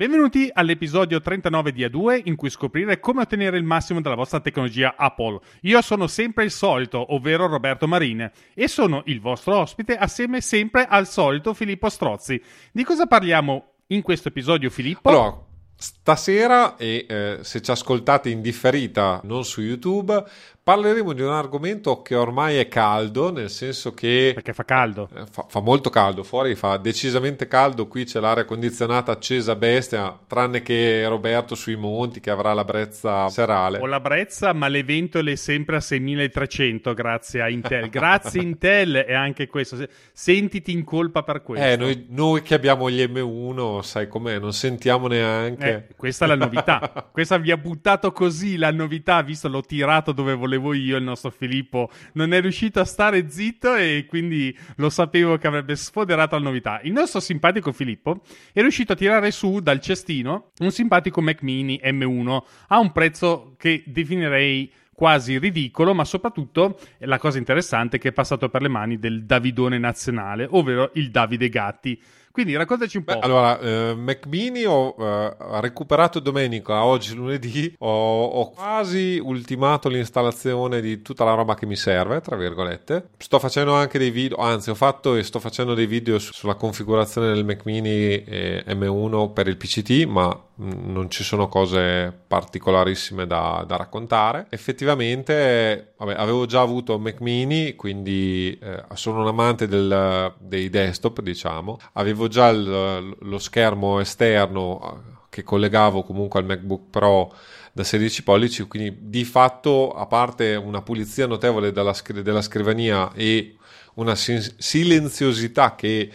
[0.00, 4.94] Benvenuti all'episodio 39 di A2 in cui scoprire come ottenere il massimo dalla vostra tecnologia
[4.96, 5.38] Apple.
[5.64, 10.86] Io sono sempre il solito, ovvero Roberto Marine, e sono il vostro ospite assieme sempre
[10.86, 12.42] al solito Filippo Strozzi.
[12.72, 15.10] Di cosa parliamo in questo episodio Filippo?
[15.10, 15.38] Allora,
[15.82, 20.24] stasera e eh, se ci ascoltate in differita non su YouTube
[20.62, 24.32] Parleremo di un argomento che ormai è caldo, nel senso che...
[24.34, 25.08] Perché fa caldo.
[25.16, 30.16] Eh, fa, fa, molto caldo, fuori fa decisamente caldo, qui c'è l'aria condizionata accesa bestia,
[30.28, 33.78] tranne che Roberto sui monti che avrà la brezza serale.
[33.78, 37.88] Ho la brezza, ma le ventole sempre a 6300 grazie a Intel.
[37.88, 39.78] Grazie Intel e anche questo.
[40.12, 41.66] Sentiti in colpa per questo.
[41.66, 45.68] Eh, noi, noi che abbiamo gli M1, sai com'è, non sentiamo neanche.
[45.68, 47.08] Eh, questa è la novità.
[47.10, 51.04] questa vi ha buttato così la novità, visto l'ho tirato dove volevo volevo io, il
[51.04, 56.36] nostro Filippo non è riuscito a stare zitto e quindi lo sapevo che avrebbe sfoderato
[56.36, 56.80] la novità.
[56.82, 58.20] Il nostro simpatico Filippo
[58.52, 63.54] è riuscito a tirare su dal cestino un simpatico Mac Mini M1 a un prezzo
[63.56, 68.68] che definirei quasi ridicolo, ma soprattutto la cosa interessante è che è passato per le
[68.68, 71.98] mani del Davidone nazionale, ovvero il Davide Gatti.
[72.40, 73.12] Quindi raccontaci un po'.
[73.12, 79.90] Beh, allora, eh, Mac Mini ho eh, recuperato domenica, oggi lunedì, ho, ho, quasi ultimato
[79.90, 83.10] l'installazione di tutta la roba che mi serve, tra virgolette.
[83.18, 86.54] Sto facendo anche dei video, anzi ho fatto e sto facendo dei video su, sulla
[86.54, 93.26] configurazione del Mac Mini eh, M1 per il PCT, ma non ci sono cose particolarissime
[93.26, 94.46] da, da raccontare.
[94.48, 101.20] Effettivamente, vabbè, avevo già avuto Mac Mini, quindi eh, sono un amante del, dei desktop,
[101.20, 101.78] diciamo.
[101.92, 107.34] Avevo già il, lo schermo esterno eh, che collegavo comunque al MacBook Pro
[107.72, 113.56] da 16 pollici, quindi di fatto, a parte una pulizia notevole della, della scrivania e
[113.94, 116.10] una silenziosità che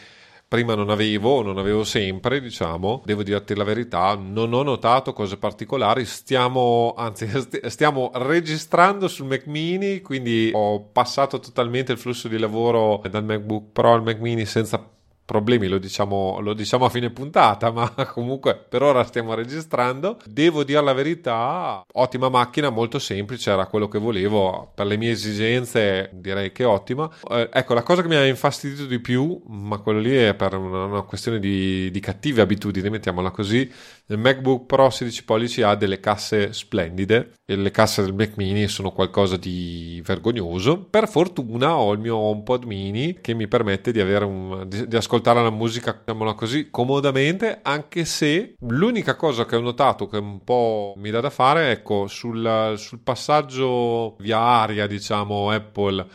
[0.48, 5.38] prima non avevo, non avevo sempre, diciamo, devo dirti la verità, non ho notato cose
[5.38, 7.28] particolari, stiamo, anzi,
[7.68, 13.72] stiamo registrando sul Mac Mini, quindi ho passato totalmente il flusso di lavoro dal MacBook
[13.72, 14.95] Pro al Mac Mini senza
[15.26, 20.20] problemi lo diciamo, lo diciamo a fine puntata, ma comunque per ora stiamo registrando.
[20.26, 25.12] Devo dire la verità, ottima macchina, molto semplice, era quello che volevo per le mie
[25.12, 27.10] esigenze, direi che ottima.
[27.30, 30.56] Eh, ecco, la cosa che mi ha infastidito di più, ma quello lì è per
[30.56, 33.70] una, una questione di, di cattive abitudini, mettiamola così,
[34.08, 38.68] il MacBook Pro 16 pollici ha delle casse splendide e le casse del Mac Mini
[38.68, 40.78] sono qualcosa di vergognoso.
[40.78, 45.15] Per fortuna ho il mio HomePod Mini che mi permette di, un, di, di ascoltare
[45.42, 50.94] la musica, diciamola così, comodamente, anche se l'unica cosa che ho notato che un po'
[50.98, 56.06] mi dà da fare, ecco, sul, sul passaggio via aria, diciamo, Apple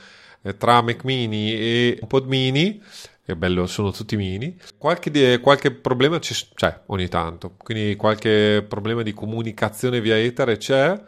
[0.43, 2.83] eh, tra Mac Mini e HomePod Mini
[3.31, 4.57] che bello, sono tutti mini.
[4.77, 11.01] Qualche, qualche problema c'è, c'è, ogni tanto, quindi qualche problema di comunicazione via etere c'è.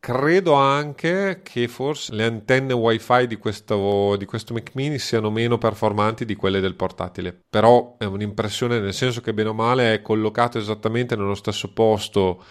[0.00, 5.58] Credo anche che forse le antenne wifi di questo, di questo Mac mini siano meno
[5.58, 10.02] performanti di quelle del portatile, però è un'impressione nel senso che bene o male è
[10.02, 12.44] collocato esattamente nello stesso posto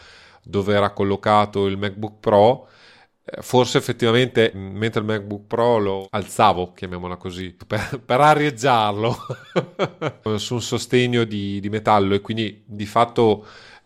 [0.43, 2.67] dove era collocato il MacBook Pro.
[3.23, 9.17] Eh, forse effettivamente mentre il MacBook Pro lo alzavo, chiamiamola così, per, per arieggiarlo
[10.37, 13.45] su un sostegno di, di, metallo e quindi di fatto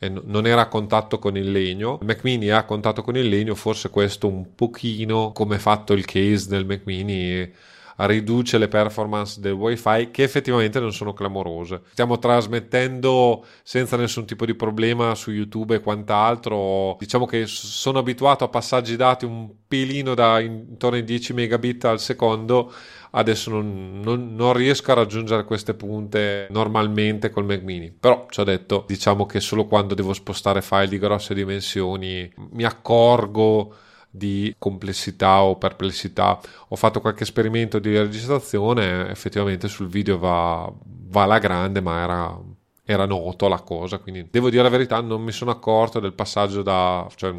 [0.10, 1.98] non era a contatto con il legno.
[2.02, 5.94] Il Mac Mini è a contatto con il legno, forse questo un pochino come fatto
[5.94, 7.52] il case del Mac Mini
[7.98, 11.82] riduce le performance del wifi che effettivamente non sono clamorose.
[11.92, 16.96] Stiamo trasmettendo senza nessun tipo di problema su YouTube e quant'altro.
[17.00, 22.00] Diciamo che sono abituato a passaggi dati un pelino da intorno ai 10 megabit al
[22.00, 22.74] secondo.
[23.12, 27.92] Adesso non, non, non riesco a raggiungere queste punte normalmente col Mac Mini.
[27.92, 32.64] Però ci ho detto, diciamo che solo quando devo spostare file di grosse dimensioni mi
[32.64, 33.74] accorgo
[34.10, 36.40] di complessità o perplessità.
[36.70, 42.40] Ho fatto qualche esperimento di registrazione, effettivamente sul video va, va alla grande, ma era,
[42.84, 46.62] era noto la cosa, quindi devo dire la verità, non mi sono accorto del passaggio
[46.62, 47.34] da cioè,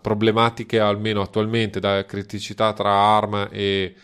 [0.00, 3.94] problematiche almeno attualmente da criticità tra ARM e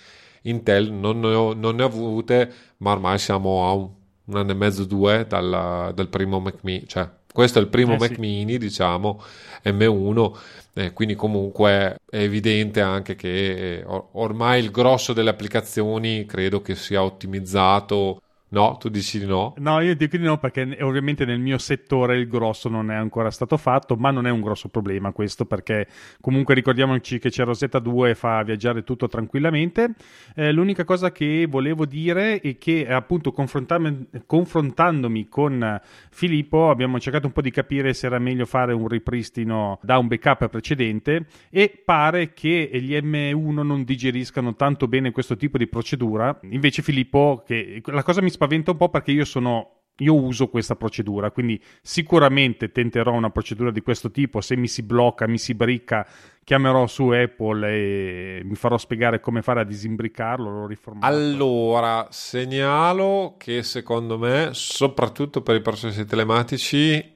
[0.46, 3.88] Intel, non ne ho, non ne ho avute, ma ormai siamo a un,
[4.24, 7.94] un anno e mezzo, due dal, dal primo Mac mini, cioè questo è il primo
[7.94, 8.20] eh, Mac sì.
[8.20, 9.22] mini, diciamo,
[9.64, 10.32] M1
[10.76, 16.74] eh, quindi comunque è evidente anche che eh, ormai il grosso delle applicazioni credo che
[16.74, 18.20] sia ottimizzato
[18.54, 19.52] No, tu dici di no?
[19.58, 23.32] No, io dico di no perché ovviamente nel mio settore il grosso non è ancora
[23.32, 25.88] stato fatto, ma non è un grosso problema questo perché
[26.20, 29.94] comunque ricordiamoci che c'è Rosetta 2 e fa viaggiare tutto tranquillamente.
[30.36, 35.80] Eh, l'unica cosa che volevo dire è che appunto confrontandomi con
[36.10, 40.06] Filippo abbiamo cercato un po' di capire se era meglio fare un ripristino da un
[40.06, 46.38] backup precedente e pare che gli M1 non digeriscano tanto bene questo tipo di procedura.
[46.50, 50.48] Invece Filippo, che la cosa mi spaventa spaventa un po' perché io sono io uso
[50.48, 54.40] questa procedura, quindi sicuramente tenterò una procedura di questo tipo.
[54.40, 56.06] Se mi si blocca, mi si bricca,
[56.42, 60.50] chiamerò su Apple e mi farò spiegare come fare a disimbricarlo.
[60.50, 61.06] Lo riformato.
[61.06, 67.12] Allora, segnalo che secondo me, soprattutto per i processi telematici,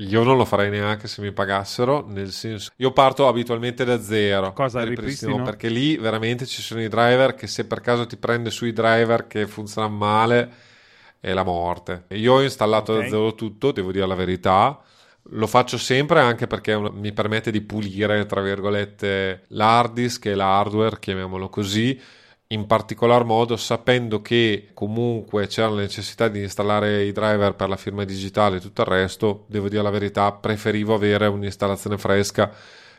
[0.00, 4.52] io non lo farei neanche se mi pagassero, nel senso, io parto abitualmente da zero.
[4.52, 5.42] Cosa ripristino?
[5.42, 9.26] Perché lì veramente ci sono i driver che se per caso ti prende sui driver
[9.26, 10.52] che funzionano male
[11.20, 12.04] è la morte.
[12.10, 13.04] Io ho installato okay.
[13.04, 14.80] da zero tutto, devo dire la verità.
[15.32, 20.98] Lo faccio sempre anche perché mi permette di pulire, tra virgolette, l'hard disk e l'hardware,
[20.98, 22.00] chiamiamolo così,
[22.48, 27.76] in particolar modo sapendo che comunque c'era la necessità di installare i driver per la
[27.76, 32.50] firma digitale e tutto il resto, devo dire la verità, preferivo avere un'installazione fresca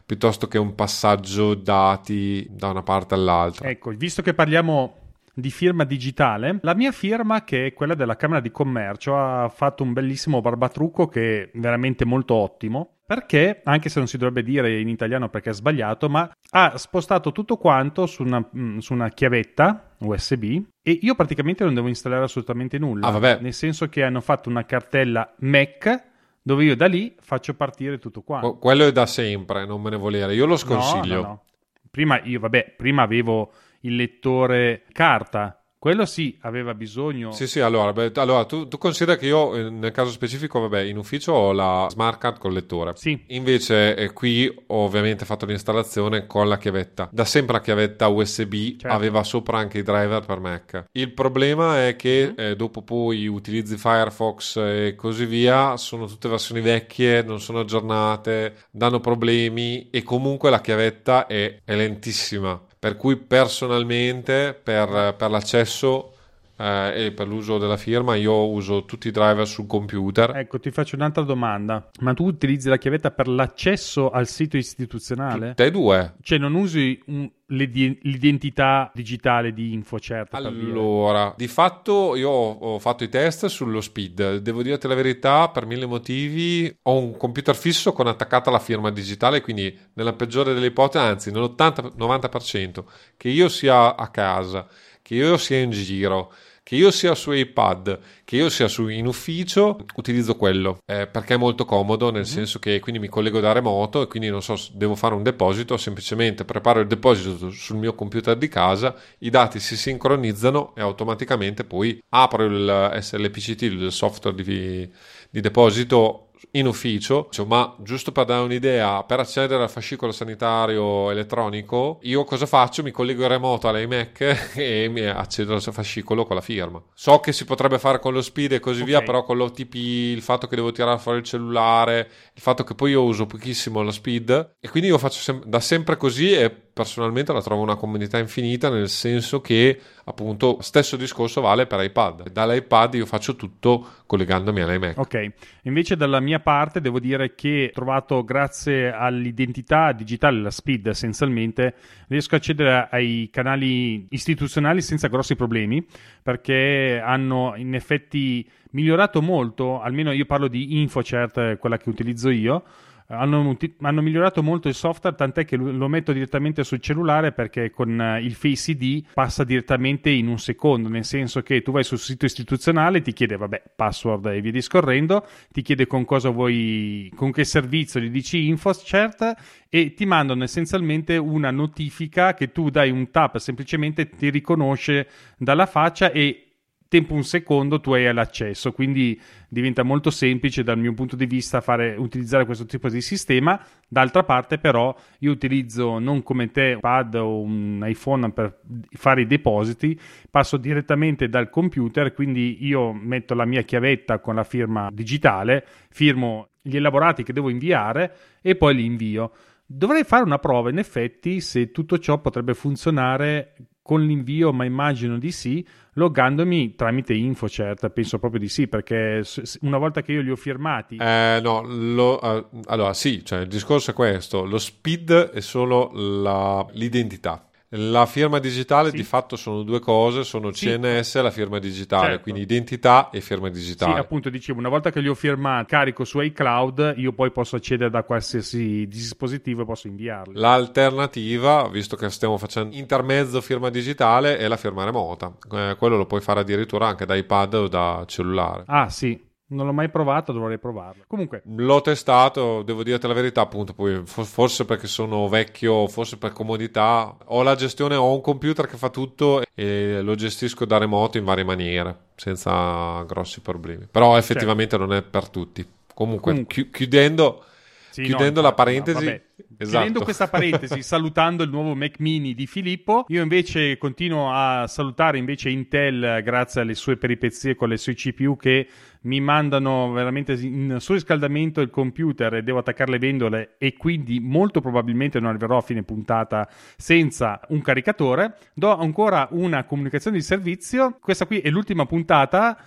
[0.05, 3.69] piuttosto che un passaggio dati da una parte all'altra.
[3.69, 4.95] Ecco, visto che parliamo
[5.33, 6.59] di firma digitale.
[6.61, 11.07] La mia firma, che è quella della Camera di Commercio, ha fatto un bellissimo barbatrucco
[11.07, 12.93] che è veramente molto ottimo.
[13.09, 17.31] Perché, anche se non si dovrebbe dire in italiano perché è sbagliato, ma ha spostato
[17.31, 22.25] tutto quanto su una, mm, su una chiavetta USB e io praticamente non devo installare
[22.25, 23.07] assolutamente nulla.
[23.07, 23.39] Ah, vabbè.
[23.41, 26.03] Nel senso che hanno fatto una cartella Mac
[26.41, 28.57] dove io da lì faccio partire tutto quanto.
[28.57, 30.35] quello è da sempre, non me ne volere.
[30.35, 31.15] Io lo sconsiglio.
[31.15, 31.43] No, no, no.
[31.89, 35.59] Prima io, vabbè, prima avevo il lettore carta.
[35.79, 37.31] Quello sì, aveva bisogno.
[37.31, 40.81] Sì, sì, allora, beh, allora tu, tu, considera che io eh, nel caso specifico, vabbè,
[40.81, 42.91] in ufficio ho la smart card con lettore.
[42.95, 43.23] Sì.
[43.27, 47.07] Invece eh, qui ho ovviamente fatto l'installazione con la chiavetta.
[47.09, 48.87] Da sempre la chiavetta USB certo.
[48.89, 50.83] aveva sopra anche i driver per Mac.
[50.91, 52.51] Il problema è che mm-hmm.
[52.51, 58.65] eh, dopo poi utilizzi Firefox e così via, sono tutte versioni vecchie, non sono aggiornate,
[58.69, 66.13] danno problemi e comunque la chiavetta è, è lentissima per cui personalmente per, per l'accesso
[66.59, 70.35] eh, e per l'uso della firma io uso tutti i driver sul computer.
[70.35, 71.89] Ecco, ti faccio un'altra domanda.
[72.01, 75.49] Ma tu utilizzi la chiavetta per l'accesso al sito istituzionale?
[75.49, 76.15] Tutte e due.
[76.21, 80.33] Cioè non usi un, l'identità digitale di InfoCert?
[80.33, 84.37] Allora, di fatto io ho fatto i test sullo speed.
[84.37, 88.91] Devo dirti la verità, per mille motivi ho un computer fisso con attaccata la firma
[88.91, 92.83] digitale, quindi nella peggiore delle ipotesi, anzi nell'80-90%,
[93.15, 94.67] che io sia a casa,
[95.01, 96.33] che io sia in giro
[96.69, 101.33] che io sia su iPad, che io sia su, in ufficio, utilizzo quello eh, perché
[101.33, 102.31] è molto comodo, nel mm-hmm.
[102.31, 105.77] senso che quindi mi collego da remoto e quindi non so, devo fare un deposito,
[105.77, 111.63] semplicemente preparo il deposito sul mio computer di casa, i dati si sincronizzano e automaticamente
[111.63, 114.87] poi apro il SLPCT, il software di,
[115.27, 121.99] di deposito in ufficio, ma giusto per dare un'idea, per accedere al fascicolo sanitario elettronico,
[122.03, 122.83] io cosa faccio?
[122.83, 126.81] Mi collego in remoto all'iMac e mi accedo al fascicolo con la firma.
[126.93, 128.93] So che si potrebbe fare con lo speed e così okay.
[128.93, 132.75] via, però con l'OTP, il fatto che devo tirare fuori il cellulare, il fatto che
[132.75, 136.68] poi io uso pochissimo lo speed e quindi io faccio sem- da sempre così e
[136.79, 142.31] personalmente la trovo una comunità infinita nel senso che appunto stesso discorso vale per iPad.
[142.31, 144.97] dall'iPad io faccio tutto collegandomi all'iMac.
[144.97, 145.31] Ok.
[145.63, 151.75] Invece dalla mia parte devo dire che ho trovato grazie all'identità digitale la speed essenzialmente
[152.07, 155.85] riesco a accedere ai canali istituzionali senza grossi problemi
[156.23, 162.63] perché hanno in effetti migliorato molto almeno io parlo di InfoCert quella che utilizzo io
[163.11, 167.99] hanno, hanno, migliorato molto il software, tant'è che lo metto direttamente sul cellulare perché con
[167.99, 171.97] eh, il Face ID passa direttamente in un secondo, nel senso che tu vai sul
[171.97, 177.31] sito istituzionale, ti chiede, vabbè, password e via discorrendo, ti chiede con cosa vuoi, con
[177.31, 179.33] che servizio gli dici InfoCert
[179.69, 185.65] e ti mandano essenzialmente una notifica che tu dai un tap, semplicemente ti riconosce dalla
[185.65, 186.48] faccia e
[186.89, 191.61] tempo un secondo tu hai l'accesso, quindi diventa molto semplice dal mio punto di vista
[191.61, 193.63] fare, utilizzare questo tipo di sistema.
[193.87, 199.21] D'altra parte però io utilizzo non come te un pad o un iPhone per fare
[199.21, 199.97] i depositi,
[200.29, 206.49] passo direttamente dal computer, quindi io metto la mia chiavetta con la firma digitale, firmo
[206.61, 209.31] gli elaborati che devo inviare e poi li invio.
[209.63, 213.53] Dovrei fare una prova in effetti se tutto ciò potrebbe funzionare
[213.89, 219.23] con l'invio, ma immagino di sì, loggandomi tramite InfoCert, penso proprio di sì, perché
[219.61, 220.97] una volta che io li ho firmati...
[220.97, 225.89] Eh, no, lo, uh, allora sì, cioè, il discorso è questo, lo SPID è solo
[225.91, 227.48] la, l'identità.
[227.73, 228.95] La firma digitale sì.
[228.97, 230.65] di fatto sono due cose, sono sì.
[230.65, 232.21] CNS e la firma digitale, certo.
[232.23, 233.93] quindi identità e firma digitale.
[233.93, 237.57] Sì, appunto dicevo, una volta che li ho firmati, carico su iCloud, io poi posso
[237.57, 240.33] accedere da qualsiasi dispositivo e posso inviarli.
[240.33, 245.31] L'alternativa, visto che stiamo facendo intermezzo firma digitale, è la firma remota.
[245.51, 248.63] Eh, quello lo puoi fare addirittura anche da iPad o da cellulare.
[248.65, 249.27] Ah, sì.
[249.51, 251.03] Non l'ho mai provato, dovrei provarlo.
[251.07, 253.73] Comunque, l'ho testato, devo dirti la verità, appunto.
[253.73, 257.15] Poi, forse perché sono vecchio, forse per comodità.
[257.25, 261.23] Ho la gestione, ho un computer che fa tutto e lo gestisco da remoto in
[261.23, 263.87] varie maniere, senza grossi problemi.
[263.89, 264.85] Però effettivamente certo.
[264.85, 265.67] non è per tutti.
[265.93, 266.53] Comunque, Comunque.
[266.53, 267.43] Chi- chiudendo,
[267.89, 269.05] sì, chiudendo no, la parentesi.
[269.05, 269.19] No,
[269.61, 269.75] Esatto.
[269.75, 275.17] Chiudendo questa parentesi, salutando il nuovo Mac Mini di Filippo, io invece continuo a salutare
[275.17, 278.67] invece Intel grazie alle sue peripezie con le sue CPU che
[279.01, 284.61] mi mandano veramente in surriscaldamento il computer e devo attaccare le vendole e quindi molto
[284.61, 288.37] probabilmente non arriverò a fine puntata senza un caricatore.
[288.53, 290.97] Do ancora una comunicazione di servizio.
[291.01, 292.57] Questa qui è l'ultima puntata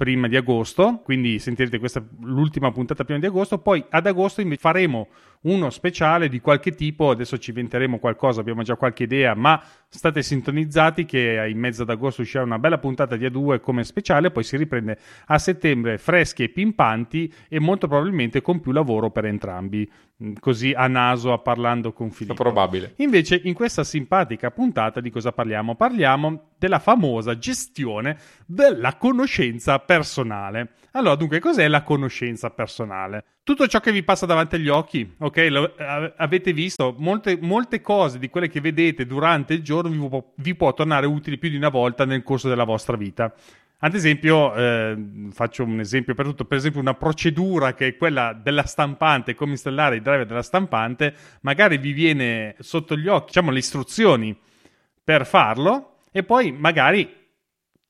[0.00, 5.08] prima di agosto, quindi sentirete questa l'ultima puntata prima di agosto, poi ad agosto faremo
[5.42, 10.22] uno speciale di qualche tipo, adesso ci inventeremo qualcosa, abbiamo già qualche idea, ma state
[10.22, 14.44] sintonizzati che in mezzo ad agosto uscirà una bella puntata di A2 come speciale, poi
[14.44, 19.90] si riprende a settembre freschi e pimpanti e molto probabilmente con più lavoro per entrambi,
[20.22, 22.34] mm, così a naso a parlando con Filippo.
[22.34, 22.92] È probabile.
[22.96, 25.74] Invece in questa simpatica puntata di cosa parliamo?
[25.74, 30.72] Parliamo della famosa gestione della conoscenza personale.
[30.92, 33.24] Allora, dunque, cos'è la conoscenza personale?
[33.50, 35.46] Tutto ciò che vi passa davanti agli occhi, ok?
[35.50, 35.74] Lo,
[36.18, 40.54] avete visto molte, molte, cose di quelle che vedete durante il giorno vi può, vi
[40.54, 43.34] può, tornare utili più di una volta nel corso della vostra vita.
[43.78, 44.96] Ad esempio, eh,
[45.32, 49.50] faccio un esempio per tutto, per esempio una procedura che è quella della stampante, come
[49.50, 54.38] installare i driver della stampante, magari vi viene sotto gli occhi, diciamo, le istruzioni
[55.02, 57.12] per farlo e poi magari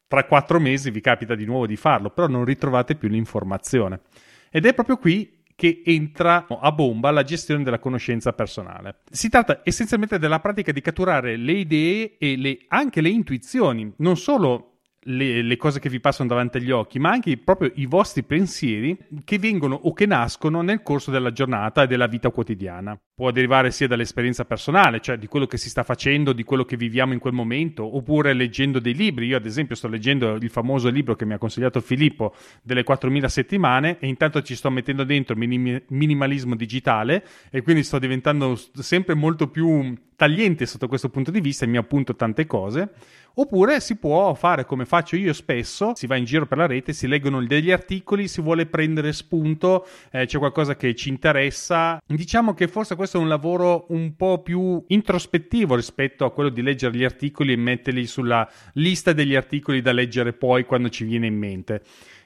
[0.09, 4.01] tra quattro mesi vi capita di nuovo di farlo, però non ritrovate più l'informazione.
[4.49, 9.01] Ed è proprio qui che entra a bomba la gestione della conoscenza personale.
[9.11, 14.17] Si tratta essenzialmente della pratica di catturare le idee e le, anche le intuizioni, non
[14.17, 14.70] solo
[15.05, 18.97] le, le, cose che vi passano davanti agli occhi, ma anche proprio i vostri pensieri
[19.25, 22.99] che vengono o che nascono nel corso della giornata e della vita quotidiana.
[23.15, 26.77] Può derivare sia dall'esperienza personale, cioè di quello che si sta facendo, di quello che
[26.77, 29.27] viviamo in quel momento, oppure leggendo dei libri.
[29.27, 33.29] Io, ad esempio, sto leggendo il famoso libro che mi ha consigliato Filippo delle 4000
[33.29, 39.15] settimane e intanto ci sto mettendo dentro minim- minimalismo digitale e quindi sto diventando sempre
[39.15, 42.91] molto più tagliente sotto questo punto di vista e mi appunto tante cose.
[43.35, 46.93] Oppure si può fare come faccio io spesso, si va in giro per la rete,
[46.93, 52.03] si leggono degli articoli, si vuole prendere spunto, eh, c'è qualcosa che ci interessa.
[52.05, 56.63] Diciamo che forse questo è un lavoro un po' più introspettivo rispetto a quello di
[56.63, 61.27] leggere gli articoli e metterli sulla lista degli articoli da leggere poi quando ci viene
[61.27, 61.83] in mente.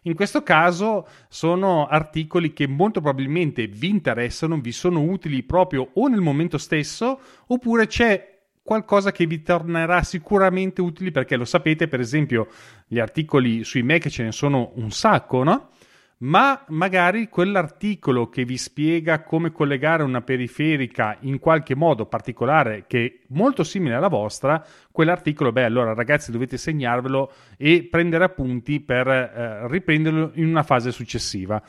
[0.06, 6.08] In questo caso sono articoli che molto probabilmente vi interessano, vi sono utili proprio o
[6.08, 8.33] nel momento stesso, oppure c'è
[8.64, 12.49] qualcosa che vi tornerà sicuramente utile perché lo sapete, per esempio,
[12.87, 15.68] gli articoli sui Mac ce ne sono un sacco, no?
[16.16, 23.04] ma magari quell'articolo che vi spiega come collegare una periferica in qualche modo particolare che
[23.04, 29.06] è molto simile alla vostra, quell'articolo, beh, allora ragazzi dovete segnarvelo e prendere appunti per
[29.06, 31.62] eh, riprenderlo in una fase successiva.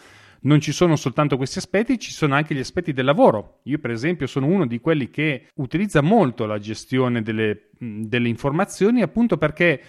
[0.46, 3.62] Non ci sono soltanto questi aspetti, ci sono anche gli aspetti del lavoro.
[3.64, 9.02] Io, per esempio, sono uno di quelli che utilizza molto la gestione delle, delle informazioni
[9.02, 9.82] appunto perché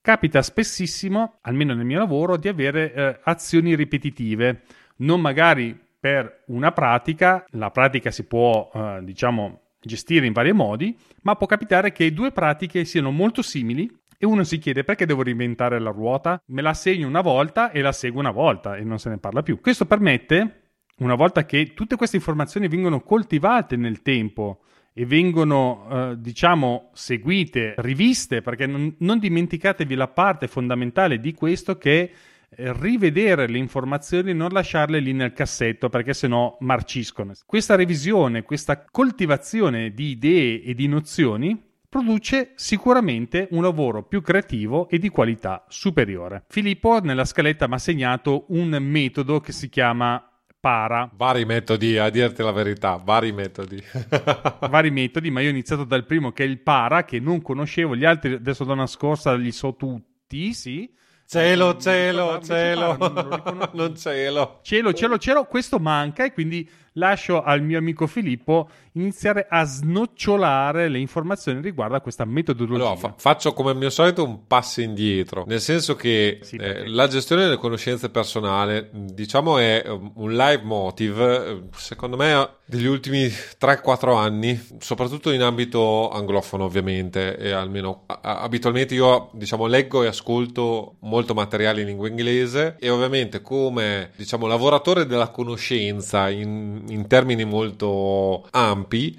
[0.00, 4.62] capita spessissimo, almeno nel mio lavoro, di avere eh, azioni ripetitive,
[4.96, 10.96] non magari per una pratica, la pratica si può, eh, diciamo, gestire in vari modi,
[11.22, 13.88] ma può capitare che due pratiche siano molto simili
[14.22, 16.42] e uno si chiede perché devo reinventare la ruota?
[16.48, 19.42] Me la segno una volta e la seguo una volta e non se ne parla
[19.42, 19.62] più.
[19.62, 24.60] Questo permette, una volta che tutte queste informazioni vengono coltivate nel tempo,
[24.92, 31.78] e vengono, eh, diciamo, seguite, riviste, perché non, non, dimenticatevi la parte fondamentale di questo
[31.78, 32.02] che
[32.50, 37.32] è rivedere le informazioni e non lasciarle lì nel cassetto perché sennò marciscono.
[37.46, 44.88] Questa revisione, questa coltivazione di idee e di nozioni produce sicuramente un lavoro più creativo
[44.88, 46.44] e di qualità superiore.
[46.48, 50.24] Filippo nella scaletta mi ha segnato un metodo che si chiama
[50.60, 51.10] para.
[51.12, 53.82] Vari metodi, a dirti la verità, vari metodi.
[54.70, 57.96] vari metodi, ma io ho iniziato dal primo che è il para, che non conoscevo,
[57.96, 60.88] gli altri adesso da una scorsa li so tutti, sì.
[61.26, 62.96] Cielo, cielo, cielo,
[63.74, 64.60] non cielo.
[64.62, 70.88] Cielo, cielo, cielo, questo manca e quindi lascio al mio amico Filippo iniziare a snocciolare
[70.88, 72.84] le informazioni riguardo a questa metodologia.
[72.84, 76.88] Allora, fa- faccio come al mio solito un passo indietro, nel senso che sì, eh,
[76.88, 83.28] la gestione delle conoscenze personali, diciamo, è un live motive, eh, secondo me, degli ultimi
[83.28, 90.08] 3-4 anni, soprattutto in ambito anglofono, ovviamente, e almeno a- abitualmente io, diciamo, leggo e
[90.08, 97.06] ascolto molto materiale in lingua inglese e ovviamente come, diciamo, lavoratore della conoscenza in in,
[97.06, 99.18] termini molto ampi,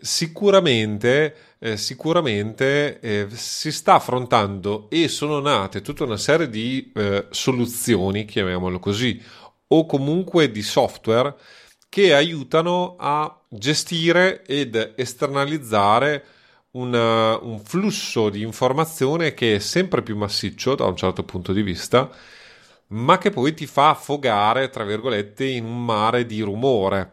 [0.00, 7.26] sicuramente, eh, sicuramente eh, si sta affrontando e sono nate tutta una serie di eh,
[7.30, 9.20] soluzioni, chiamiamolo così,
[9.68, 11.34] o comunque di software
[11.88, 16.24] che aiutano a gestire ed esternalizzare
[16.72, 21.62] una, un flusso di informazione che è sempre più massiccio da un certo punto di
[21.62, 22.10] vista
[22.90, 27.12] ma che poi ti fa affogare, tra virgolette, in un mare di rumore.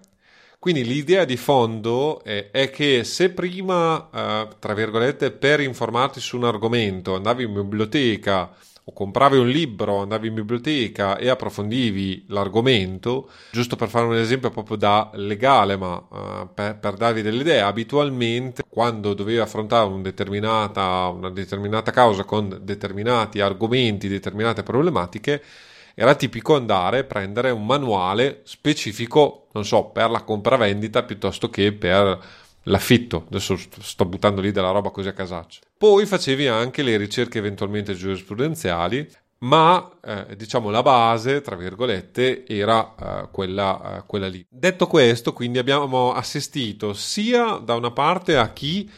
[0.60, 6.38] Quindi l'idea di fondo è, è che se prima, eh, tra virgolette, per informarti su
[6.38, 8.52] un argomento andavi in biblioteca
[8.90, 14.50] o compravi un libro, andavi in biblioteca e approfondivi l'argomento, giusto per fare un esempio
[14.50, 20.02] proprio da legale, ma uh, per, per, darvi delle idee, abitualmente quando dovevi affrontare un
[20.02, 25.44] determinata, una determinata causa con determinati argomenti, determinate problematiche,
[25.94, 31.74] era tipico andare a prendere un manuale specifico, non so, per la compravendita piuttosto che
[31.74, 32.20] per
[32.68, 33.26] l'affitto.
[33.28, 35.62] Adesso sto buttando lì della roba così a casaccio.
[35.78, 39.10] Poi facevi anche le ricerche eventualmente giurisprudenziali,
[39.40, 44.46] ma eh, diciamo la base, tra virgolette, era eh, quella, eh, quella lì.
[44.50, 48.90] Detto questo, quindi abbiamo assistito sia da una parte a chi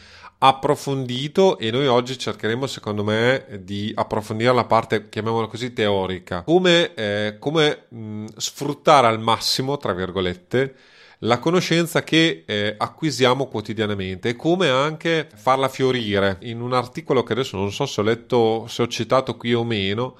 [0.42, 6.94] approfondito e noi oggi cercheremo secondo me di approfondire la parte chiamiamola così teorica come,
[6.94, 10.74] eh, come mh, sfruttare al massimo tra virgolette
[11.20, 14.30] la conoscenza che eh, acquisiamo quotidianamente.
[14.30, 16.38] E come anche farla fiorire.
[16.42, 19.64] In un articolo che adesso non so se ho letto se ho citato qui o
[19.64, 20.16] meno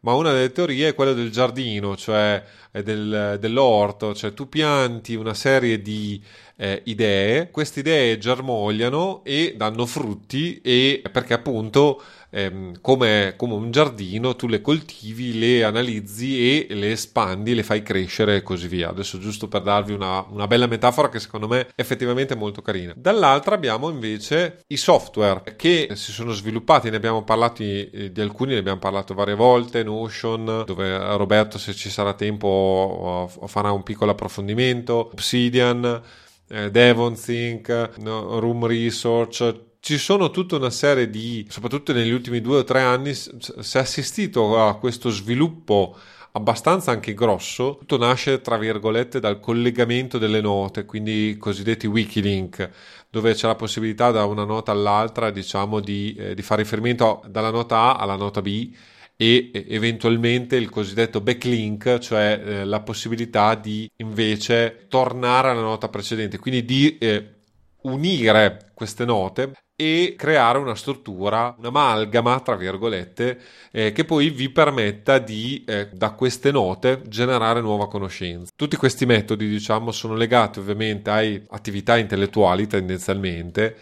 [0.00, 5.34] ma una delle teorie è quella del giardino, cioè del, dell'orto, cioè tu pianti una
[5.34, 6.22] serie di
[6.56, 13.70] eh, idee, queste idee germogliano e danno frutti e perché appunto ehm, come, come, un
[13.70, 18.90] giardino tu le coltivi, le analizzi e le espandi, le fai crescere e così via.
[18.90, 22.92] Adesso giusto per darvi una, una bella metafora che secondo me è effettivamente molto carina.
[22.96, 28.52] Dall'altra abbiamo invece i software che si sono sviluppati, ne abbiamo parlato eh, di alcuni,
[28.52, 34.10] ne abbiamo parlato varie volte, Notion, dove Roberto se ci sarà tempo farà un piccolo
[34.10, 36.02] approfondimento, Obsidian,
[36.48, 42.58] eh, DevonThink, no, Room Research, ci sono tutta una serie di, soprattutto negli ultimi due
[42.58, 45.96] o tre anni, si è assistito a questo sviluppo
[46.32, 47.76] abbastanza anche grosso.
[47.78, 52.70] Tutto nasce, tra virgolette, dal collegamento delle note, quindi i cosiddetti Wikilink,
[53.10, 57.50] dove c'è la possibilità da una nota all'altra, diciamo, di, eh, di fare riferimento dalla
[57.50, 58.72] nota A alla nota B
[59.16, 66.38] e eventualmente il cosiddetto backlink, cioè eh, la possibilità di invece tornare alla nota precedente,
[66.38, 67.34] quindi di eh,
[67.82, 73.38] unire queste note e creare una struttura, un'amalgama, tra virgolette,
[73.70, 78.50] eh, che poi vi permetta di, eh, da queste note, generare nuova conoscenza.
[78.56, 81.20] Tutti questi metodi, diciamo, sono legati ovviamente a
[81.54, 83.76] attività intellettuali tendenzialmente,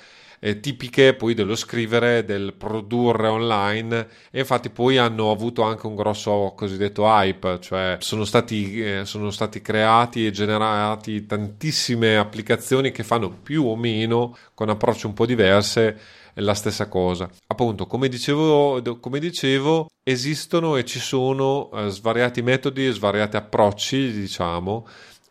[0.46, 5.96] eh, tipiche poi dello scrivere, del produrre online e infatti poi hanno avuto anche un
[5.96, 13.02] grosso cosiddetto hype, cioè sono stati, eh, sono stati creati e generati tantissime applicazioni che
[13.02, 15.98] fanno più o meno con approcci un po' diverse
[16.34, 17.28] la stessa cosa.
[17.48, 24.86] Appunto, come dicevo, come dicevo esistono e ci sono eh, svariati metodi svariati approcci, diciamo,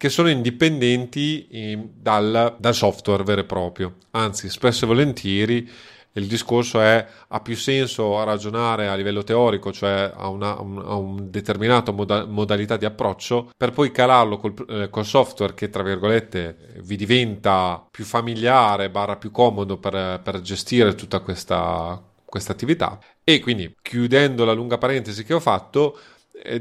[0.05, 3.95] che sono indipendenti eh, dal, dal, software vero e proprio.
[4.11, 5.67] Anzi, spesso e volentieri
[6.13, 11.31] il discorso è ha più senso ragionare a livello teorico, cioè a una, a un
[11.31, 16.75] determinato moda, modalità di approccio, per poi calarlo col, eh, col, software che tra virgolette
[16.83, 22.99] vi diventa più familiare, barra più comodo per, per gestire tutta questa, questa attività.
[23.23, 25.97] E quindi chiudendo la lunga parentesi che ho fatto,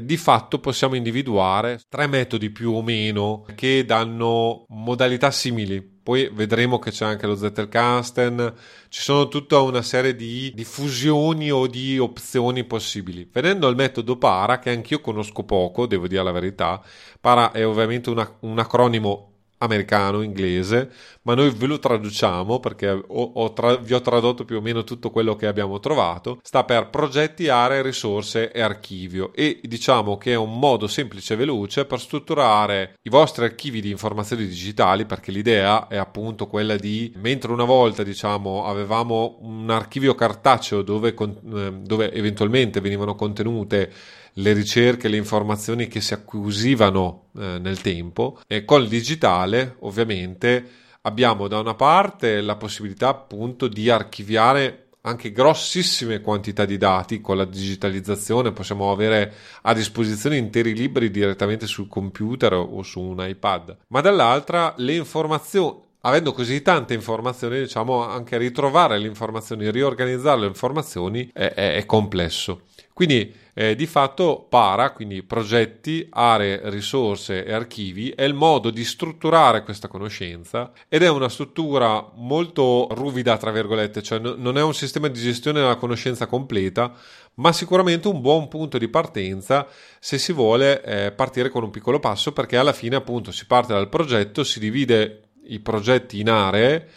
[0.01, 5.81] di fatto possiamo individuare tre metodi più o meno che danno modalità simili.
[5.81, 8.53] Poi vedremo che c'è anche lo Zettelkasten,
[8.89, 13.27] ci sono tutta una serie di, di fusioni o di opzioni possibili.
[13.31, 16.79] Venendo al metodo PARA, che anch'io conosco poco, devo dire la verità,
[17.19, 19.34] PARA è ovviamente una, un acronimo
[19.65, 20.89] americano, inglese,
[21.23, 24.83] ma noi ve lo traduciamo perché ho, ho tra, vi ho tradotto più o meno
[24.83, 26.39] tutto quello che abbiamo trovato.
[26.41, 31.37] Sta per progetti, aree, risorse e archivio e diciamo che è un modo semplice e
[31.37, 37.11] veloce per strutturare i vostri archivi di informazioni digitali perché l'idea è appunto quella di,
[37.17, 43.91] mentre una volta diciamo avevamo un archivio cartaceo dove, eh, dove eventualmente venivano contenute
[44.37, 48.39] le ricerche, le informazioni che si acquisivano eh, nel tempo.
[48.47, 50.69] E col digitale ovviamente
[51.01, 57.21] abbiamo da una parte la possibilità appunto di archiviare anche grossissime quantità di dati.
[57.21, 63.23] Con la digitalizzazione possiamo avere a disposizione interi libri direttamente sul computer o su un
[63.27, 63.77] iPad.
[63.87, 70.47] Ma dall'altra le informazioni avendo così tante informazioni, diciamo anche ritrovare le informazioni, riorganizzare le
[70.47, 72.61] informazioni è, è, è complesso.
[72.95, 78.85] Quindi eh, di fatto para, quindi progetti, aree, risorse e archivi, è il modo di
[78.85, 84.61] strutturare questa conoscenza ed è una struttura molto ruvida, tra virgolette, cioè n- non è
[84.61, 86.93] un sistema di gestione della conoscenza completa,
[87.33, 89.67] ma sicuramente un buon punto di partenza
[89.99, 93.73] se si vuole eh, partire con un piccolo passo, perché alla fine appunto si parte
[93.73, 96.89] dal progetto, si divide i progetti in aree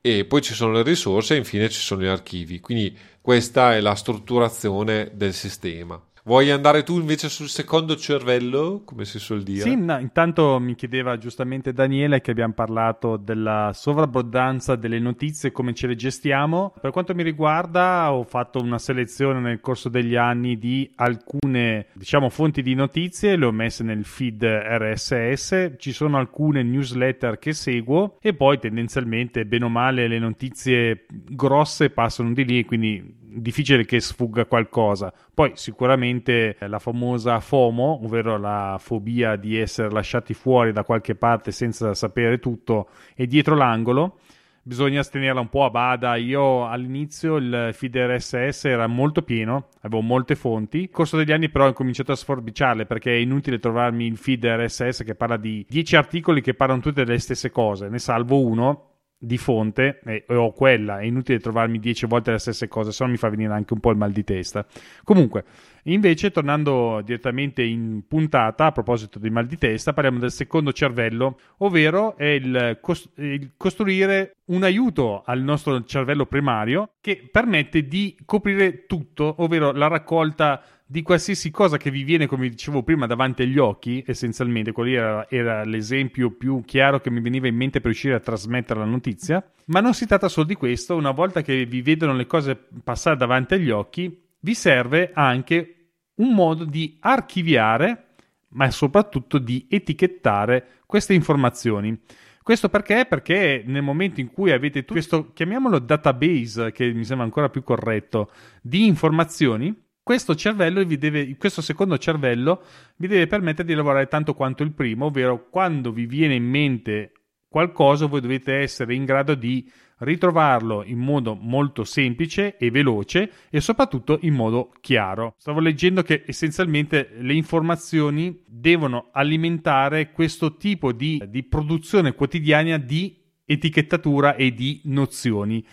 [0.00, 2.60] e poi ci sono le risorse e infine ci sono gli archivi.
[2.60, 6.00] Quindi questa è la strutturazione del sistema.
[6.26, 9.60] Vuoi andare tu invece sul secondo cervello, come si suol dire?
[9.60, 15.72] Sì, no, intanto mi chiedeva giustamente Daniele che abbiamo parlato della sovrabbondanza delle notizie, come
[15.72, 16.74] ce le gestiamo.
[16.80, 22.28] Per quanto mi riguarda, ho fatto una selezione nel corso degli anni di alcune, diciamo,
[22.28, 28.18] fonti di notizie, le ho messe nel feed RSS, ci sono alcune newsletter che seguo
[28.20, 34.00] e poi tendenzialmente, bene o male, le notizie grosse passano di lì, quindi difficile che
[34.00, 35.12] sfugga qualcosa.
[35.32, 41.52] Poi sicuramente la famosa FOMO, ovvero la fobia di essere lasciati fuori da qualche parte
[41.52, 44.18] senza sapere tutto, è dietro l'angolo.
[44.62, 46.16] Bisogna tenerla un po' a bada.
[46.16, 50.78] Io all'inizio il feed RSS era molto pieno, avevo molte fonti.
[50.78, 54.44] Nel corso degli anni però ho cominciato a sforbiciarle perché è inutile trovarmi il feed
[54.44, 57.88] RSS che parla di 10 articoli che parlano tutte delle stesse cose.
[57.88, 58.95] Ne salvo uno
[59.26, 63.10] di fonte e ho quella, è inutile trovarmi dieci volte le stesse cose, se no
[63.10, 64.64] mi fa venire anche un po' il mal di testa.
[65.02, 65.44] Comunque,
[65.86, 71.38] invece, tornando direttamente in puntata, a proposito di mal di testa, parliamo del secondo cervello,
[71.58, 78.16] ovvero è il, cost- il costruire un aiuto al nostro cervello primario che permette di
[78.24, 83.42] coprire tutto, ovvero la raccolta di qualsiasi cosa che vi viene, come dicevo prima, davanti
[83.42, 87.90] agli occhi, essenzialmente, quello era, era, l'esempio più chiaro che mi veniva in mente per
[87.90, 89.44] riuscire a trasmettere la notizia.
[89.66, 93.16] Ma non si tratta solo di questo, una volta che vi vedono le cose passare
[93.16, 95.75] davanti agli occhi, vi serve anche
[96.16, 98.14] un modo di archiviare,
[98.48, 101.98] ma soprattutto di etichettare queste informazioni.
[102.42, 103.06] Questo perché?
[103.08, 107.62] Perché nel momento in cui avete tutto questo, chiamiamolo database, che mi sembra ancora più
[107.62, 108.30] corretto,
[108.62, 112.62] di informazioni, questo cervello vi deve, questo secondo cervello
[112.98, 117.10] vi deve permettere di lavorare tanto quanto il primo, ovvero quando vi viene in mente
[117.48, 119.68] qualcosa voi dovete essere in grado di
[119.98, 125.34] ritrovarlo in modo molto semplice e veloce e soprattutto in modo chiaro.
[125.38, 133.16] Stavo leggendo che essenzialmente le informazioni devono alimentare questo tipo di, di produzione quotidiana di
[133.44, 135.64] etichettatura e di nozioni.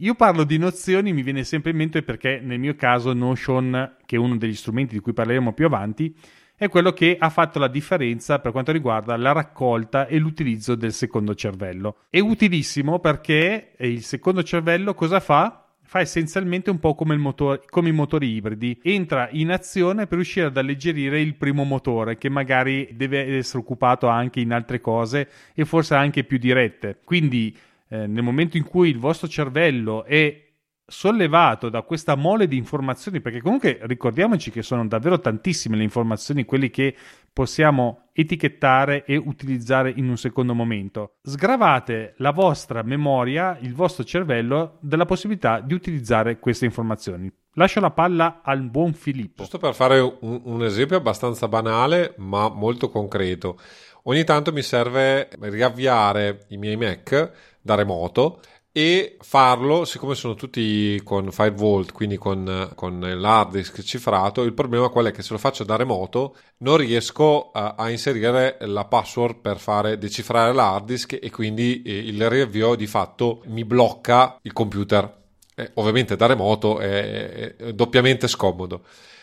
[0.00, 4.14] Io parlo di nozioni, mi viene sempre in mente perché nel mio caso Notion, che
[4.14, 6.14] è uno degli strumenti di cui parleremo più avanti,
[6.58, 10.92] è quello che ha fatto la differenza per quanto riguarda la raccolta e l'utilizzo del
[10.92, 11.98] secondo cervello.
[12.10, 15.68] È utilissimo perché il secondo cervello cosa fa?
[15.80, 20.46] Fa essenzialmente un po' come, motore, come, i motori ibridi, entra in azione per riuscire
[20.46, 25.64] ad alleggerire il primo motore che magari deve essere occupato anche in altre cose e
[25.64, 26.98] forse anche più dirette.
[27.04, 27.56] Quindi
[27.88, 30.47] eh, nel momento in cui il vostro cervello è
[30.90, 36.46] sollevato da questa mole di informazioni, perché comunque ricordiamoci che sono davvero tantissime le informazioni,
[36.46, 36.94] quelli che
[37.30, 41.18] possiamo etichettare e utilizzare in un secondo momento.
[41.22, 47.30] Sgravate la vostra memoria, il vostro cervello, della possibilità di utilizzare queste informazioni.
[47.52, 49.42] Lascio la palla al buon Filippo.
[49.42, 53.58] Giusto per fare un, un esempio abbastanza banale, ma molto concreto.
[54.04, 58.40] Ogni tanto mi serve riavviare i miei Mac da remoto
[58.78, 64.88] e farlo, siccome sono tutti con Firewall, quindi con, con l'hard disk cifrato, il problema
[64.88, 69.40] qual è che se lo faccio da remoto non riesco a, a inserire la password
[69.40, 74.52] per fare decifrare l'hard disk e quindi eh, il riavvio di fatto mi blocca il
[74.52, 75.12] computer.
[75.56, 78.82] Eh, ovviamente da remoto è, è doppiamente scomodo.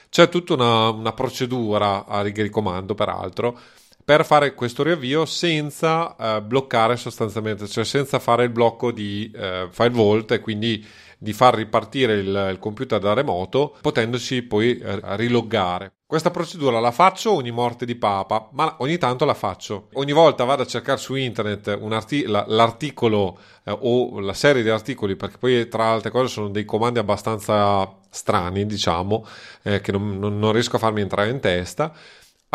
[0.10, 3.58] C'è tutta una, una procedura a righe di comando, peraltro,
[4.06, 9.68] per fare questo riavvio senza eh, bloccare sostanzialmente, cioè senza fare il blocco di eh,
[9.72, 10.86] file vault e quindi
[11.18, 15.94] di far ripartire il, il computer da remoto, potendosi poi eh, riloggare.
[16.06, 19.88] Questa procedura la faccio ogni morte di papa, ma ogni tanto la faccio.
[19.94, 25.16] Ogni volta vado a cercare su internet arti- l'articolo eh, o la serie di articoli,
[25.16, 29.26] perché poi tra altre cose sono dei comandi abbastanza strani, diciamo,
[29.64, 31.92] eh, che non, non riesco a farmi entrare in testa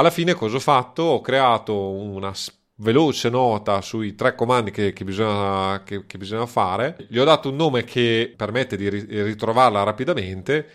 [0.00, 1.02] alla fine cosa ho fatto?
[1.02, 2.32] Ho creato una
[2.76, 7.50] veloce nota sui tre comandi che, che, bisogna, che, che, bisogna, fare, gli ho dato
[7.50, 10.66] un nome che permette di ritrovarla rapidamente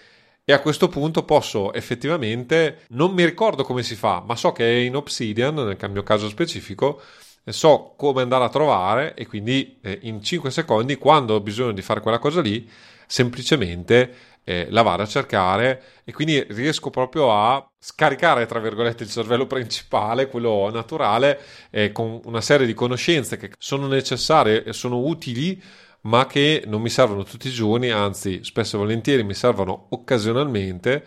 [0.43, 4.63] e a questo punto posso effettivamente, non mi ricordo come si fa, ma so che
[4.63, 7.01] è in Obsidian, nel mio caso specifico,
[7.43, 11.81] so come andare a trovare e quindi eh, in 5 secondi, quando ho bisogno di
[11.81, 12.69] fare quella cosa lì,
[13.07, 19.09] semplicemente eh, la vado a cercare e quindi riesco proprio a scaricare, tra virgolette, il
[19.09, 21.39] cervello principale, quello naturale,
[21.71, 25.61] eh, con una serie di conoscenze che sono necessarie e sono utili
[26.01, 31.03] ma che non mi servono tutti i giorni, anzi spesso e volentieri mi servono occasionalmente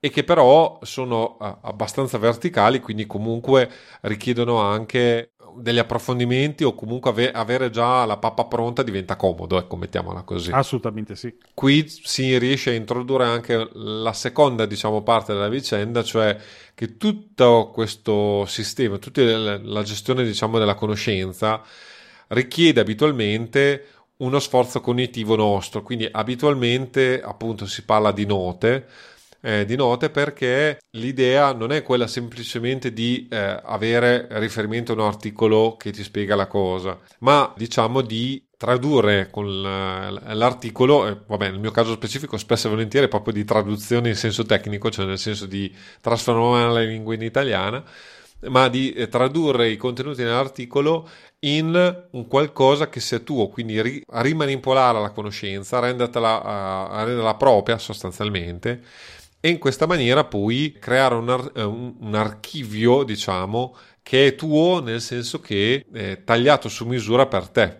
[0.00, 3.70] e che però sono uh, abbastanza verticali, quindi comunque
[4.02, 9.76] richiedono anche degli approfondimenti o comunque ave- avere già la pappa pronta diventa comodo, ecco,
[9.76, 10.50] mettiamola così.
[10.52, 11.34] Assolutamente sì.
[11.54, 16.36] Qui si riesce a introdurre anche la seconda, diciamo, parte della vicenda, cioè
[16.74, 21.62] che tutto questo sistema, tutta la gestione, diciamo, della conoscenza
[22.28, 23.86] richiede abitualmente
[24.20, 28.86] uno sforzo cognitivo nostro, quindi abitualmente appunto si parla di note,
[29.40, 35.00] eh, di note perché l'idea non è quella semplicemente di eh, avere riferimento a un
[35.02, 41.60] articolo che ti spiega la cosa, ma diciamo di tradurre con l'articolo, eh, vabbè nel
[41.60, 45.46] mio caso specifico spesso e volentieri proprio di traduzione in senso tecnico, cioè nel senso
[45.46, 47.82] di trasformare la lingua in italiana,
[48.48, 51.08] ma di eh, tradurre i contenuti nell'articolo
[51.40, 57.78] in un qualcosa che sia tuo, quindi ri- rimanipolare la conoscenza, rendertela, uh, renderla propria
[57.78, 58.82] sostanzialmente
[59.40, 64.34] e in questa maniera puoi creare un, ar- eh, un, un archivio, diciamo, che è
[64.34, 67.74] tuo nel senso che è tagliato su misura per te,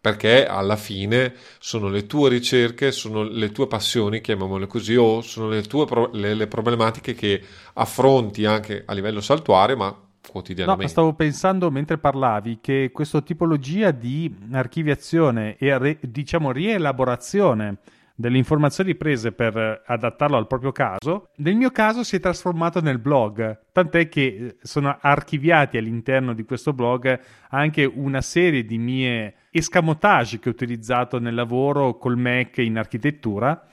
[0.00, 5.48] perché alla fine sono le tue ricerche, sono le tue passioni, chiamiamole così, o sono
[5.48, 7.42] le tue pro- le, le problematiche che
[7.74, 9.94] affronti anche a livello saltuario, ma
[10.26, 10.84] quotidianamente.
[10.84, 17.78] No, stavo pensando mentre parlavi che questa tipologia di archiviazione e re- diciamo rielaborazione
[18.14, 22.98] delle informazioni prese per adattarlo al proprio caso, nel mio caso si è trasformato nel
[22.98, 27.18] blog, tant'è che sono archiviati all'interno di questo blog
[27.50, 33.66] anche una serie di mie escamotage che ho utilizzato nel lavoro col Mac in architettura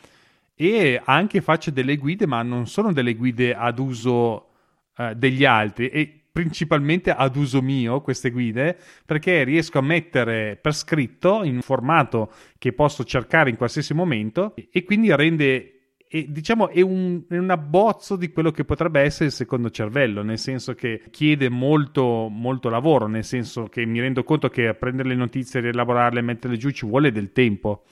[0.56, 4.50] e anche faccio delle guide, ma non sono delle guide ad uso
[4.98, 5.88] eh, degli altri.
[5.88, 11.62] E principalmente ad uso mio queste guide perché riesco a mettere per scritto in un
[11.62, 15.80] formato che posso cercare in qualsiasi momento e quindi rende
[16.12, 20.24] e, diciamo è un, è un, abbozzo di quello che potrebbe essere il secondo cervello,
[20.24, 25.10] nel senso che chiede molto, molto lavoro, nel senso che mi rendo conto che prendere
[25.10, 27.84] le notizie, rielaborarle, metterle giù ci vuole del tempo.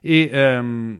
[0.00, 0.98] E um,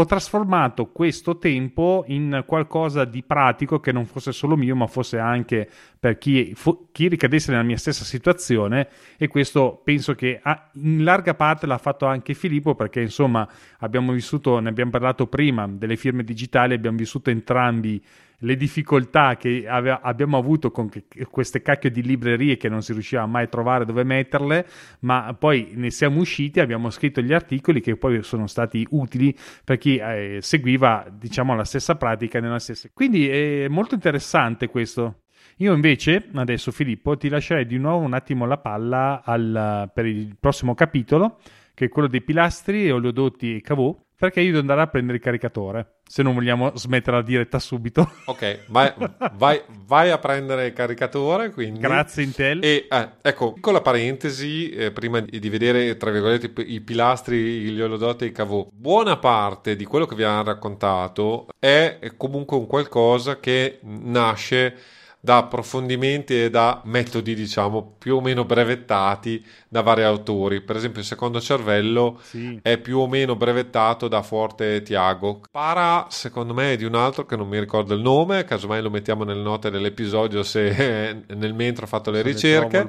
[0.00, 5.18] ho trasformato questo tempo in qualcosa di pratico che non fosse solo mio, ma fosse
[5.18, 8.86] anche per chi, fu, chi ricadesse nella mia stessa situazione.
[9.16, 13.48] E questo penso che ha, in larga parte l'ha fatto anche Filippo, perché insomma
[13.80, 18.00] abbiamo vissuto, ne abbiamo parlato prima, delle firme digitali, abbiamo vissuto entrambi
[18.40, 22.92] le difficoltà che ave- abbiamo avuto con che- queste cacchio di librerie che non si
[22.92, 24.66] riusciva mai a trovare dove metterle,
[25.00, 29.78] ma poi ne siamo usciti, abbiamo scritto gli articoli che poi sono stati utili per
[29.78, 32.88] chi eh, seguiva, diciamo, la stessa pratica nella stessa.
[32.92, 35.22] Quindi è molto interessante questo.
[35.60, 40.36] Io invece, adesso Filippo, ti lascerei di nuovo un attimo la palla al, per il
[40.38, 41.40] prossimo capitolo,
[41.74, 45.22] che è quello dei pilastri, oleodotti e cavò, perché io devo andare a prendere il
[45.22, 48.10] caricatore, se non vogliamo smettere la diretta subito.
[48.24, 48.92] Ok, vai,
[49.34, 51.50] vai, vai a prendere il caricatore.
[51.52, 51.78] Quindi.
[51.78, 52.64] Grazie Intel.
[52.64, 58.24] E eh, ecco, piccola parentesi, eh, prima di, vedere, tra virgolette, i pilastri, gli olodotti
[58.24, 58.66] e i cavò.
[58.72, 64.76] Buona parte di quello che vi hanno raccontato è comunque un qualcosa che nasce
[65.20, 70.60] da approfondimenti e da metodi, diciamo, più o meno brevettati da vari autori.
[70.60, 72.58] Per esempio, il secondo cervello sì.
[72.62, 75.42] è più o meno brevettato da Forte Tiago.
[75.50, 78.90] Para, secondo me, è di un altro che non mi ricordo il nome, casomai lo
[78.90, 82.88] mettiamo nelle note dell'episodio se nel mentre ho fatto le se ricerche.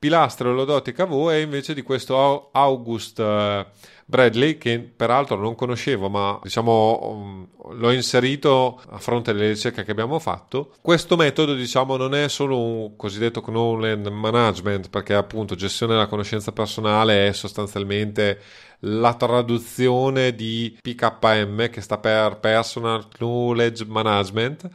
[0.00, 3.66] Pilastro Lodotica V è invece di questo August eh,
[4.10, 10.18] Bradley che peraltro non conoscevo ma diciamo l'ho inserito a fronte delle ricerche che abbiamo
[10.18, 10.72] fatto.
[10.82, 16.52] Questo metodo diciamo non è solo un cosiddetto knowledge management perché appunto gestione della conoscenza
[16.52, 18.40] personale è sostanzialmente
[18.80, 24.68] la traduzione di PKM che sta per Personal Knowledge Management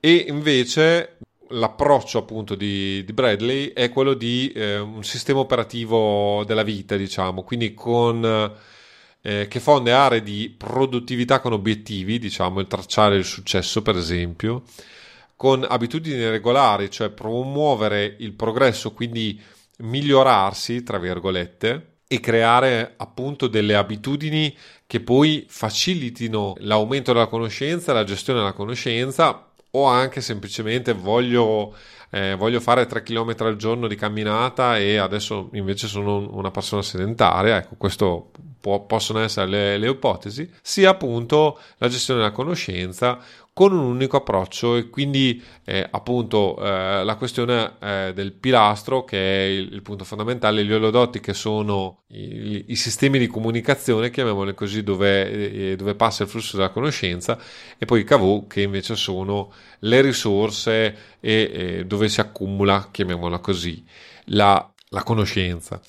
[0.00, 1.18] e invece
[1.50, 7.42] l'approccio appunto di, di, Bradley è quello di eh, un sistema operativo della vita, diciamo,
[7.42, 8.24] quindi con
[9.22, 14.62] eh, che fonde aree di produttività con obiettivi, diciamo, il tracciare il successo, per esempio,
[15.36, 19.40] con abitudini regolari, cioè promuovere il progresso, quindi
[19.78, 24.56] migliorarsi, tra virgolette, e creare appunto delle abitudini
[24.86, 31.74] che poi facilitino l'aumento della conoscenza, la gestione della conoscenza, o anche semplicemente voglio,
[32.10, 36.82] eh, voglio fare 3 km al giorno di camminata e adesso invece sono una persona
[36.82, 43.18] sedentaria, ecco questo possono essere le, le ipotesi, sia appunto la gestione della conoscenza
[43.58, 49.18] con un unico approccio e quindi eh, appunto eh, la questione eh, del pilastro che
[49.18, 54.54] è il, il, punto fondamentale, gli olodotti che sono i, i sistemi di comunicazione, chiamiamoli
[54.54, 57.36] così, dove, eh, dove, passa il flusso della conoscenza
[57.76, 63.84] e poi i KV che invece sono le risorse e dove si accumula, chiamiamola così,
[64.26, 65.80] la, la conoscenza.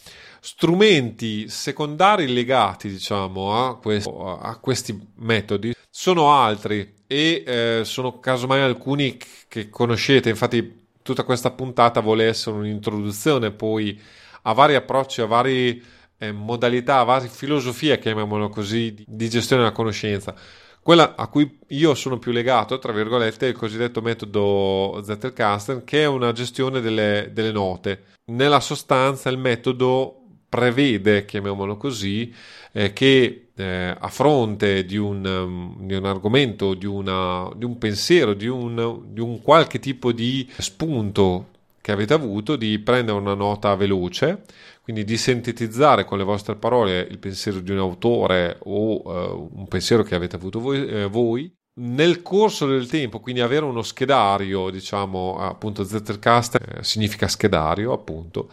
[0.42, 8.62] Strumenti secondari legati diciamo a, questo, a questi metodi sono altri e eh, sono casomai
[8.62, 9.18] alcuni
[9.48, 14.00] che conoscete, infatti tutta questa puntata vuole essere un'introduzione poi
[14.44, 15.82] a vari approcci, a varie
[16.20, 20.36] eh, modalità, a varie filosofie, chiamiamolo così, di, di gestione della conoscenza.
[20.84, 26.04] Quella a cui io sono più legato, tra virgolette, è il cosiddetto metodo Zettelkasten, che
[26.04, 28.04] è una gestione delle, delle note.
[28.26, 32.32] Nella sostanza il metodo prevede, chiamiamolo così,
[32.72, 37.78] eh, che eh, a fronte di un, um, di un argomento, di, una, di, un
[37.78, 41.48] pensiero, di un, di un qualche tipo di spunto
[41.82, 44.44] che avete avuto, di prendere una nota veloce,
[44.82, 49.68] quindi di sintetizzare con le vostre parole il pensiero di un autore o uh, un
[49.68, 54.70] pensiero che avete avuto voi, eh, voi, nel corso del tempo, quindi avere uno schedario,
[54.70, 58.50] diciamo appunto Zettelcast eh, significa schedario, appunto,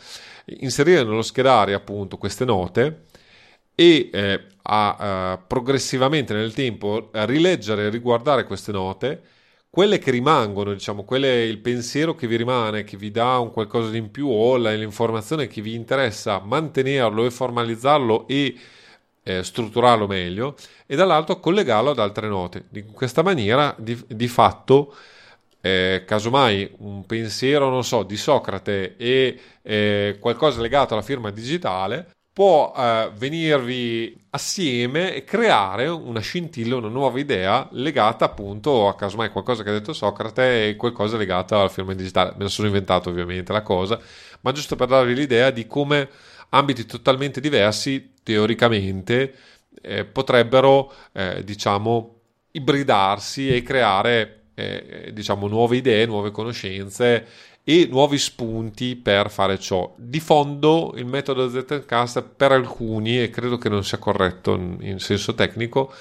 [0.61, 3.06] inserire nello schedario appunto queste note
[3.79, 9.23] e eh, a, uh, progressivamente nel tempo rileggere e riguardare queste note,
[9.71, 13.91] quelle che rimangono, diciamo, quelle il pensiero che vi rimane, che vi dà un qualcosa
[13.91, 18.57] di in più o l'informazione che vi interessa mantenerlo e formalizzarlo e
[19.23, 22.65] eh, strutturarlo meglio e dall'altro collegarlo ad altre note.
[22.73, 24.95] In questa maniera di, di fatto
[25.61, 32.15] eh, casomai un pensiero, non so, di Socrate e eh, qualcosa legato alla firma digitale
[32.37, 39.31] può eh, venirvi assieme e creare una scintilla, una nuova idea legata appunto a casomai
[39.31, 42.35] qualcosa che ha detto Socrate e qualcosa legato alla firma digitale.
[42.37, 43.99] Me la sono inventato ovviamente la cosa,
[44.43, 46.11] ma giusto per darvi l'idea di come
[46.51, 49.33] ambiti totalmente diversi teoricamente
[49.81, 52.21] eh, potrebbero eh, diciamo
[52.51, 57.27] ibridarsi e creare eh, diciamo nuove idee, nuove conoscenze
[57.69, 59.93] e nuovi spunti per fare ciò.
[59.99, 65.01] Di fondo il metodo Zettelcast per alcuni, e credo che non sia corretto in, in
[65.01, 65.93] senso tecnico,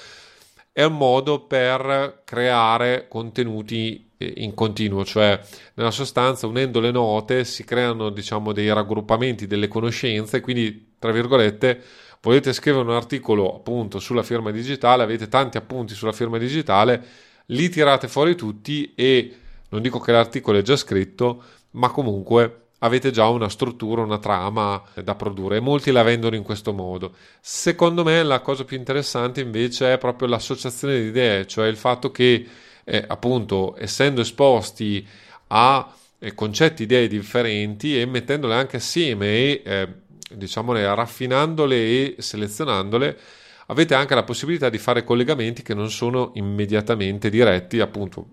[0.70, 5.40] è un modo per creare contenuti eh, in continuo, cioè
[5.74, 11.82] nella sostanza unendo le note si creano diciamo dei raggruppamenti delle conoscenze, quindi tra virgolette
[12.20, 17.04] volete scrivere un articolo appunto sulla firma digitale, avete tanti appunti sulla firma digitale,
[17.46, 23.10] li tirate fuori tutti e non dico che l'articolo è già scritto, ma comunque avete
[23.10, 27.14] già una struttura, una trama da produrre e molti la vendono in questo modo.
[27.40, 32.10] Secondo me la cosa più interessante invece è proprio l'associazione di idee, cioè il fatto
[32.10, 32.46] che
[32.84, 35.06] eh, appunto essendo esposti
[35.48, 39.88] a eh, concetti, idee differenti e mettendole anche assieme e eh,
[40.34, 43.18] diciamole raffinandole e selezionandole
[43.66, 48.26] avete anche la possibilità di fare collegamenti che non sono immediatamente diretti, appunto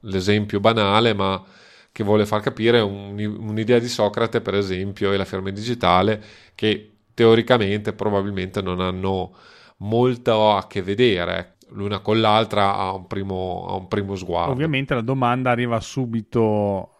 [0.00, 1.42] l'esempio banale ma
[1.92, 6.22] che vuole far capire un, un'idea di Socrate, per esempio, e la firma digitale,
[6.54, 9.36] che teoricamente probabilmente non hanno
[9.78, 11.56] molto a che vedere.
[11.72, 14.52] l'una con l'altra a un primo, a un primo sguardo.
[14.52, 16.96] Ovviamente la domanda arriva subito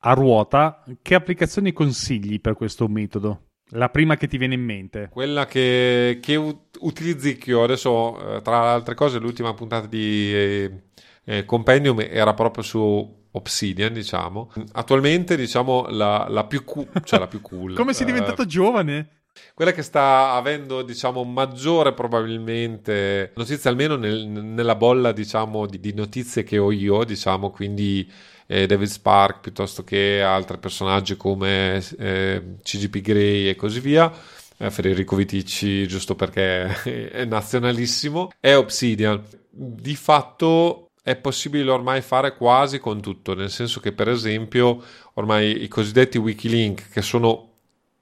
[0.00, 0.82] a ruota.
[1.00, 3.44] Che applicazioni consigli per questo metodo?
[3.72, 5.08] La prima che ti viene in mente?
[5.10, 6.36] Quella che, che
[6.80, 10.82] utilizzi io adesso, eh, tra le altre cose, l'ultima puntata di eh,
[11.24, 14.52] eh, Compendium era proprio su Obsidian, diciamo.
[14.72, 17.74] Attualmente, diciamo, la, la più, cu- cioè la più cool.
[17.76, 19.18] Come sei diventato giovane?
[19.54, 25.94] Quella che sta avendo, diciamo, maggiore probabilmente notizie, almeno nel, nella bolla, diciamo, di, di,
[25.94, 28.10] notizie che ho io, diciamo, quindi
[28.46, 34.12] eh, David Spark piuttosto che altri personaggi come eh, CGP Grey e così via.
[34.60, 39.22] Eh, Federico Viticci, giusto perché è nazionalissimo, è Obsidian.
[39.50, 44.82] Di fatto è possibile ormai fare quasi con tutto, nel senso che per esempio
[45.14, 47.52] ormai i cosiddetti Wikilink, che sono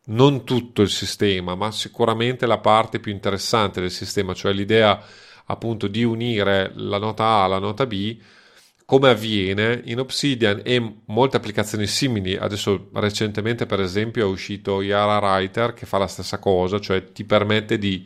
[0.06, 5.00] non tutto il sistema, ma sicuramente la parte più interessante del sistema, cioè l'idea
[5.44, 8.18] appunto di unire la nota A alla nota B,
[8.84, 12.36] come avviene in Obsidian e molte applicazioni simili.
[12.36, 17.24] Adesso recentemente, per esempio, è uscito Yara Writer che fa la stessa cosa, cioè ti
[17.24, 18.04] permette di,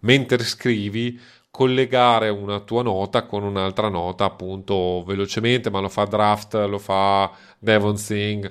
[0.00, 1.18] mentre scrivi,
[1.52, 7.30] collegare una tua nota con un'altra nota appunto velocemente, ma lo fa Draft, lo fa
[7.60, 8.50] Devon Thing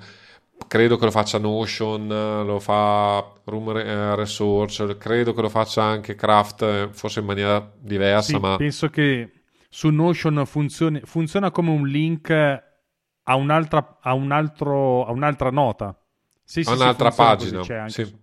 [0.68, 2.08] credo che lo faccia Notion,
[2.46, 7.72] lo fa Room eh, Resource, credo che lo faccia anche Craft, eh, forse in maniera
[7.78, 8.56] diversa, sì, ma...
[8.56, 15.12] Penso che su Notion funzioni, funziona come un link a un'altra, a un altro, a
[15.12, 15.96] un'altra nota.
[16.44, 17.64] Sì, a un'altra pagina.
[17.88, 18.20] Sì.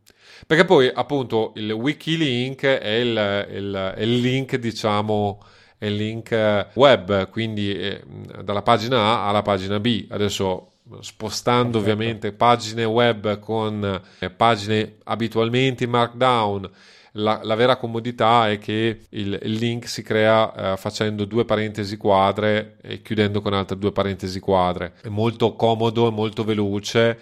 [0.46, 5.42] Perché poi appunto il Wikilink è il, il, il link, diciamo,
[5.76, 8.02] è il link web, quindi eh,
[8.42, 10.06] dalla pagina A alla pagina B.
[10.08, 11.92] Adesso spostando Perfetto.
[11.92, 16.70] ovviamente pagine web con eh, pagine abitualmente in Markdown.
[17.12, 21.96] La, la, vera comodità è che il, il link si crea eh, facendo due parentesi
[21.96, 24.94] quadre e chiudendo con altre due parentesi quadre.
[25.02, 27.18] È molto comodo, è molto veloce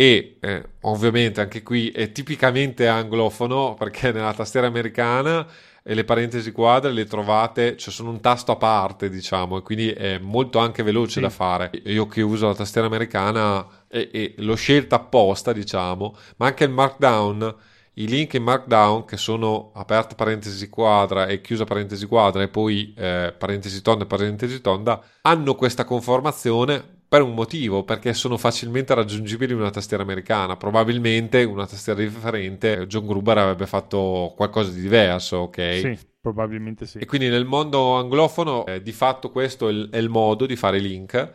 [0.00, 5.46] e eh, ovviamente anche qui è tipicamente anglofono perché nella tastiera americana
[5.82, 9.90] e le parentesi quadre le trovate, cioè sono un tasto a parte, diciamo, e quindi
[9.90, 11.20] è molto anche veloce sì.
[11.20, 11.70] da fare.
[11.84, 16.70] Io che uso la tastiera americana e, e l'ho scelta apposta, diciamo, ma anche il
[16.70, 17.56] Markdown
[17.94, 22.94] i link in Markdown che sono aperta parentesi quadra e chiusa parentesi quadra e poi
[22.96, 28.94] eh, parentesi tonda e parentesi tonda hanno questa conformazione per un motivo, perché sono facilmente
[28.94, 30.56] raggiungibili una tastiera americana.
[30.56, 35.78] Probabilmente una tastiera differente, John Gruber avrebbe fatto qualcosa di diverso, ok?
[35.80, 36.98] Sì, probabilmente sì.
[36.98, 40.54] E quindi nel mondo anglofono, eh, di fatto questo è il, è il, modo di
[40.54, 41.32] fare link.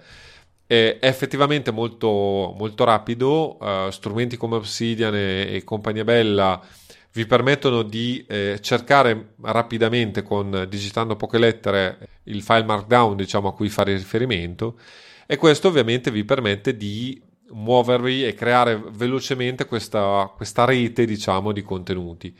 [0.65, 6.65] È effettivamente molto, molto rapido, uh, strumenti come Obsidian e, e compagnia bella
[7.11, 13.53] vi permettono di eh, cercare rapidamente con digitando poche lettere il file markdown diciamo a
[13.53, 14.77] cui fare riferimento
[15.25, 21.61] e questo ovviamente vi permette di muovervi e creare velocemente questa, questa rete diciamo di
[21.61, 22.35] contenuti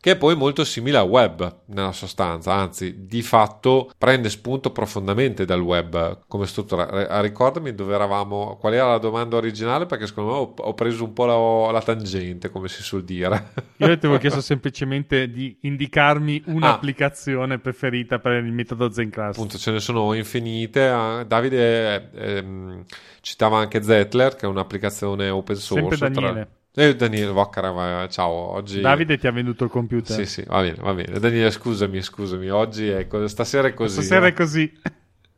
[0.00, 5.44] che è poi molto simile al web nella sostanza, anzi di fatto prende spunto profondamente
[5.44, 7.20] dal web come struttura.
[7.20, 11.24] Ricordami dove eravamo, qual era la domanda originale perché secondo me ho, preso un po'
[11.24, 13.52] la, la, tangente come si suol dire.
[13.78, 17.58] Io ti avevo chiesto semplicemente di indicarmi un'applicazione ah.
[17.58, 19.36] preferita per il metodo Zenclass.
[19.36, 22.84] Appunto ce ne sono infinite, ah, Davide ehm,
[23.20, 25.96] citava anche Zettler che è un'applicazione open source.
[25.96, 26.40] Sempre Daniele.
[26.40, 26.48] Tra...
[26.78, 28.32] E Daniele Voccara, ciao.
[28.32, 28.82] Oggi...
[28.82, 30.14] Davide ti ha venduto il computer.
[30.14, 31.18] Sì, sì, va bene, va bene.
[31.18, 32.50] Daniele, scusami, scusami.
[32.50, 33.94] Oggi è co- stasera è così.
[33.94, 34.28] Stasera eh.
[34.28, 34.80] è così.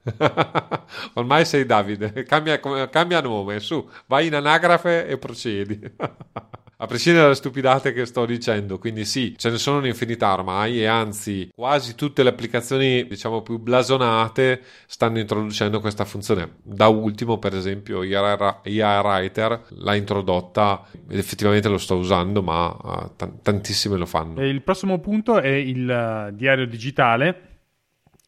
[1.15, 2.59] Ormai sei Davide, cambia,
[2.89, 5.79] cambia nome, su, vai in anagrafe e procedi.
[6.81, 8.79] a prescindere dalle stupidate che sto dicendo.
[8.79, 13.59] Quindi sì, ce ne sono un'infinità ormai e anzi quasi tutte le applicazioni diciamo più
[13.59, 16.57] blasonate stanno introducendo questa funzione.
[16.63, 23.11] Da ultimo per esempio IA Writer l'ha introdotta ed effettivamente lo sto usando ma uh,
[23.17, 24.41] t- tantissime lo fanno.
[24.41, 27.48] E il prossimo punto è il uh, diario digitale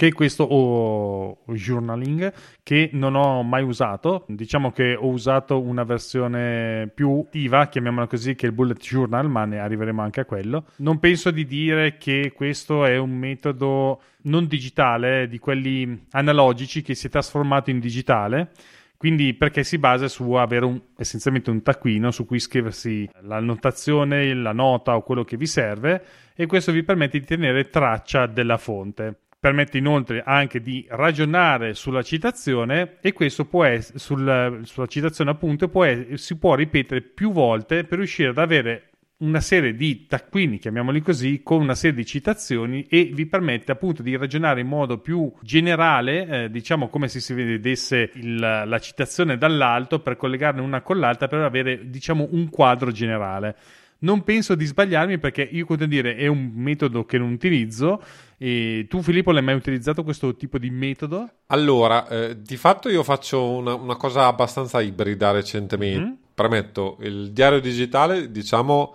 [0.00, 2.32] che questo o, o journaling
[2.62, 4.24] che non ho mai usato.
[4.28, 9.44] Diciamo che ho usato una versione più attiva, chiamiamola così, che il bullet journal, ma
[9.44, 10.64] ne arriveremo anche a quello.
[10.76, 16.94] Non penso di dire che questo è un metodo non digitale, di quelli analogici che
[16.94, 18.52] si è trasformato in digitale.
[18.96, 24.32] Quindi perché si basa su avere un, essenzialmente un taccuino su cui scriversi la notazione,
[24.32, 26.02] la nota o quello che vi serve
[26.34, 29.16] e questo vi permette di tenere traccia della fonte.
[29.40, 35.68] Permette inoltre anche di ragionare sulla citazione e questo può essere, sul, sulla citazione appunto
[35.68, 41.00] può, si può ripetere più volte per riuscire ad avere una serie di taccuini, chiamiamoli
[41.00, 45.32] così, con una serie di citazioni e vi permette appunto di ragionare in modo più
[45.40, 50.98] generale, eh, diciamo come se si vedesse il, la citazione dall'alto per collegarne una con
[50.98, 53.56] l'altra per avere diciamo un quadro generale.
[54.02, 58.02] Non penso di sbagliarmi perché io continuo a dire è un metodo che non utilizzo.
[58.42, 61.28] E tu, Filippo, l'hai mai utilizzato questo tipo di metodo?
[61.48, 66.00] Allora, eh, di fatto io faccio una, una, cosa abbastanza ibrida recentemente.
[66.00, 66.14] Mm-hmm.
[66.32, 68.94] Premetto, il diario digitale, diciamo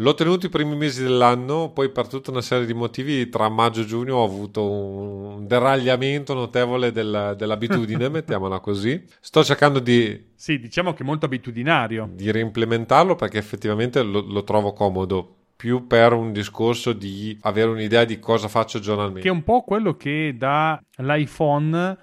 [0.00, 3.80] L'ho tenuto i primi mesi dell'anno, poi per tutta una serie di motivi tra maggio
[3.80, 9.02] e giugno ho avuto un deragliamento notevole del, dell'abitudine, mettiamola così.
[9.20, 10.32] Sto cercando di...
[10.34, 12.10] Sì, diciamo che è molto abitudinario.
[12.12, 18.04] Di reimplementarlo perché effettivamente lo, lo trovo comodo più per un discorso di avere un'idea
[18.04, 19.22] di cosa faccio giornalmente.
[19.22, 21.96] Che è un po' quello che dà l'iPhone,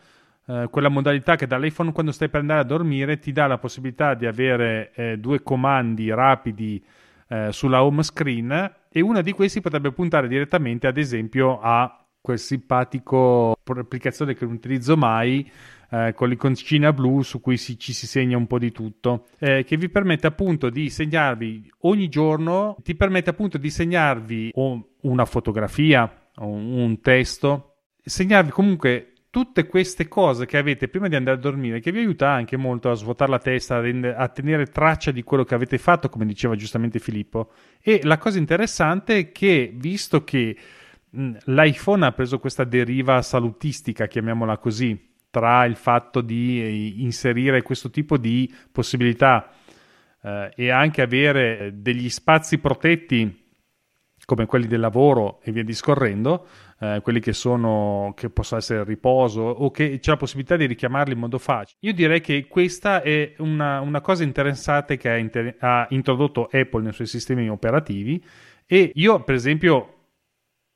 [0.47, 4.15] eh, quella modalità che dall'iPhone quando stai per andare a dormire ti dà la possibilità
[4.15, 6.83] di avere eh, due comandi rapidi
[7.29, 12.39] eh, sulla home screen e uno di questi potrebbe puntare direttamente ad esempio a quel
[12.39, 15.49] simpatico applicazione che non utilizzo mai
[15.93, 19.63] eh, con l'iconcina blu su cui si, ci si segna un po' di tutto eh,
[19.63, 24.51] che vi permette appunto di segnarvi ogni giorno ti permette appunto di segnarvi
[25.01, 31.39] una fotografia un testo segnarvi comunque tutte queste cose che avete prima di andare a
[31.39, 33.81] dormire, che vi aiuta anche molto a svuotare la testa,
[34.15, 37.49] a, tenere traccia di quello che avete fatto, come diceva giustamente Filippo.
[37.81, 40.55] E la cosa interessante è che, visto che
[41.09, 47.63] mh, l'iPhone ha preso questa deriva salutistica, chiamiamola così, tra il fatto di eh, inserire
[47.63, 49.49] questo tipo di possibilità
[50.21, 53.41] eh, e anche avere degli spazi protetti
[54.25, 56.45] come quelli del lavoro e via discorrendo,
[56.79, 61.13] eh, quelli che sono che possono essere riposo o che c'è la possibilità di richiamarli
[61.13, 61.79] in modo facile.
[61.81, 66.83] Io direi che questa è una, una cosa interessante che ha, inter- ha introdotto Apple
[66.83, 68.23] nei suoi sistemi operativi
[68.67, 70.02] e io per esempio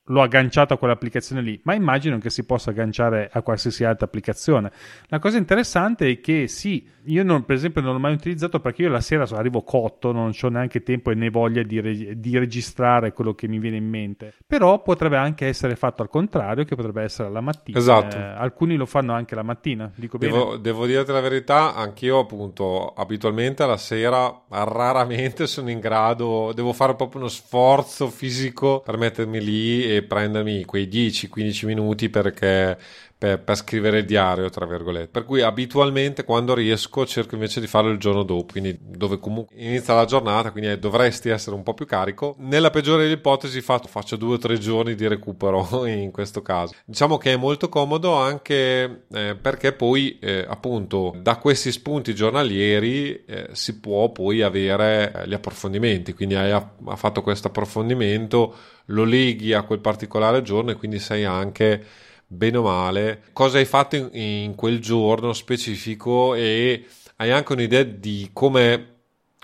[0.07, 4.71] l'ho agganciato a quell'applicazione lì, ma immagino che si possa agganciare a qualsiasi altra applicazione.
[5.07, 8.83] La cosa interessante è che sì, io non, per esempio non l'ho mai utilizzato perché
[8.83, 13.13] io la sera arrivo cotto, non ho neanche tempo né voglia di, re- di, registrare
[13.13, 14.33] quello che mi viene in mente.
[14.45, 17.77] Però potrebbe anche essere fatto al contrario, che potrebbe essere la mattina.
[17.77, 18.15] Esatto.
[18.15, 20.61] Eh, alcuni lo fanno anche la mattina, dico devo, bene.
[20.61, 26.95] Devo dirti la verità, anch'io appunto abitualmente alla sera raramente sono in grado, devo fare
[26.95, 32.77] proprio uno sforzo fisico per mettermi lì e prendermi quei 10-15 minuti perché
[33.17, 35.07] per, per, scrivere il diario, tra virgolette.
[35.07, 39.55] Per cui abitualmente quando riesco cerco invece di farlo il giorno dopo, quindi dove comunque
[39.57, 42.35] inizia la giornata, quindi dovresti essere un po' più carico.
[42.39, 46.73] Nella peggiore delle ipotesi faccio, faccio due o tre giorni di recupero in questo caso.
[46.85, 53.23] Diciamo che è molto comodo anche eh, perché poi eh, appunto da questi spunti giornalieri
[53.25, 58.55] eh, si può poi avere eh, gli approfondimenti, quindi hai ha fatto questo approfondimento,
[58.85, 61.83] lo leghi a quel particolare giorno e quindi sei anche
[62.27, 66.85] bene o male, cosa hai fatto in, in quel giorno specifico e
[67.17, 68.95] hai anche un'idea di come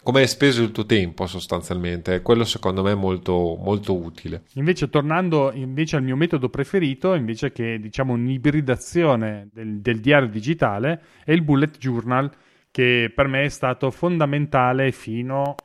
[0.04, 2.22] come hai speso il tuo tempo sostanzialmente.
[2.22, 4.44] Quello secondo me è molto, molto utile.
[4.56, 11.02] Invece, tornando invece al mio metodo preferito, invece che diciamo un'ibridazione del, del diario digitale,
[11.24, 12.30] è il bullet journal,
[12.70, 15.56] che per me è stato fondamentale fino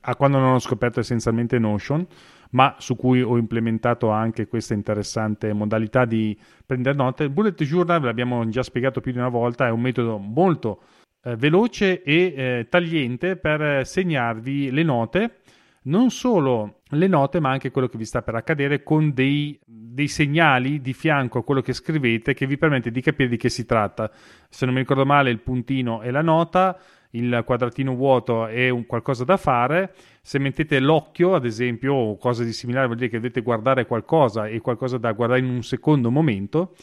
[0.00, 2.06] a quando non ho scoperto essenzialmente Notion
[2.50, 7.24] ma su cui ho implementato anche questa interessante modalità di prendere note.
[7.24, 10.82] Il bullet journal, l'abbiamo già spiegato più di una volta, è un metodo molto
[11.22, 15.38] eh, veloce e eh, tagliente per segnarvi le note,
[15.82, 20.08] non solo le note, ma anche quello che vi sta per accadere con dei, dei
[20.08, 23.64] segnali di fianco a quello che scrivete che vi permette di capire di che si
[23.64, 24.10] tratta.
[24.48, 26.78] Se non mi ricordo male, il puntino è la nota
[27.10, 29.94] il quadratino vuoto è un qualcosa da fare.
[30.20, 34.46] Se mettete l'occhio, ad esempio, o cose di similare, vuol dire che dovete guardare qualcosa
[34.46, 36.74] e qualcosa da guardare in un secondo momento.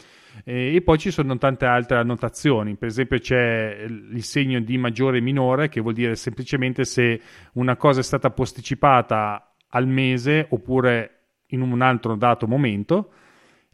[0.43, 5.21] E poi ci sono tante altre annotazioni, per esempio c'è il segno di maggiore e
[5.21, 7.21] minore, che vuol dire semplicemente se
[7.53, 11.11] una cosa è stata posticipata al mese oppure
[11.47, 13.11] in un altro dato momento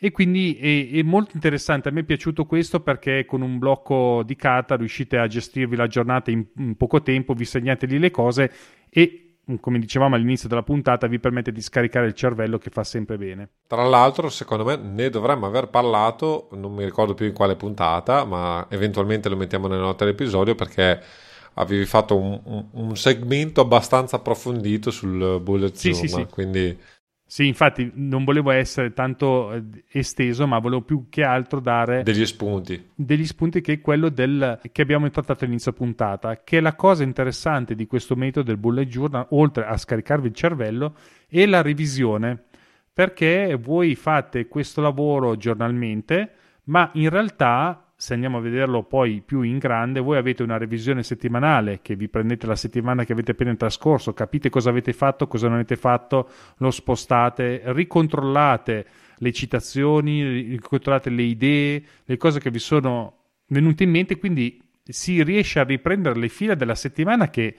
[0.03, 1.89] e quindi è, è, molto interessante.
[1.89, 5.85] A me è piaciuto questo perché con un blocco di carta riuscite a gestirvi la
[5.85, 8.51] giornata in, in poco tempo, vi segnate lì le cose
[8.89, 13.17] e come dicevamo all'inizio della puntata, vi permette di scaricare il cervello che fa sempre
[13.17, 13.49] bene.
[13.67, 18.25] Tra l'altro, secondo me ne dovremmo aver parlato, non mi ricordo più in quale puntata,
[18.25, 20.99] ma eventualmente lo mettiamo nelle note dell'episodio perché
[21.55, 26.25] avevi fatto un, un, un segmento abbastanza approfondito sul bullet sì, journal, sì, sì.
[26.27, 26.77] quindi
[27.32, 32.25] Sì, infatti non volevo essere tanto eh, esteso, ma volevo più che altro dare degli
[32.25, 32.89] spunti.
[32.93, 37.03] Degli spunti che è quello del, che abbiamo trattato all'inizio puntata, che è la cosa
[37.03, 40.93] interessante di questo metodo del bullet journal, oltre a scaricarvi il cervello,
[41.29, 42.38] è la revisione.
[42.91, 46.34] Perché voi fate questo lavoro giornalmente,
[46.65, 51.03] ma in realtà se andiamo a vederlo poi più in grande, voi avete una revisione
[51.03, 55.45] settimanale che vi prendete la settimana che avete appena trascorso, capite cosa avete fatto, cosa
[55.45, 56.27] non avete fatto,
[56.57, 58.85] lo spostate, ricontrollate
[59.17, 63.17] le citazioni, ricontrollate le idee, le cose che vi sono
[63.49, 67.55] venute in mente, quindi si riesce a riprendere le fila della settimana che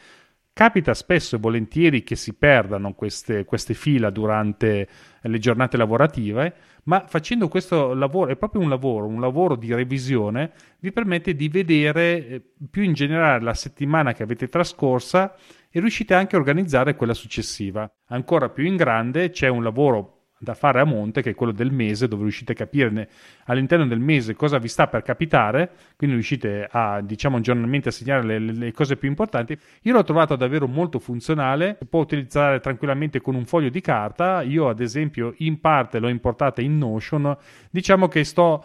[0.55, 4.87] Capita spesso e volentieri che si perdano queste, queste, fila durante
[5.23, 10.53] le giornate lavorative, ma facendo questo lavoro, è proprio un lavoro, un lavoro di revisione,
[10.81, 15.35] vi permette di vedere eh, più in generale la settimana che avete trascorsa
[15.71, 17.91] e riuscite anche a organizzare quella successiva.
[18.09, 20.12] Ancora più in grande c'è un lavoro
[20.43, 23.09] da fare a monte, che è quello del mese, dove riuscite a capire
[23.45, 28.25] all'interno del mese cosa vi sta per capitare, quindi riuscite a, diciamo, giornalmente a segnare
[28.25, 29.57] le, le cose più importanti.
[29.83, 34.43] Io l'ho trovato davvero molto funzionale, si può utilizzare tranquillamente con un foglio di carta.
[34.43, 37.37] Io, ad esempio, in parte l'ho importata in Notion.
[37.71, 38.65] Diciamo che sto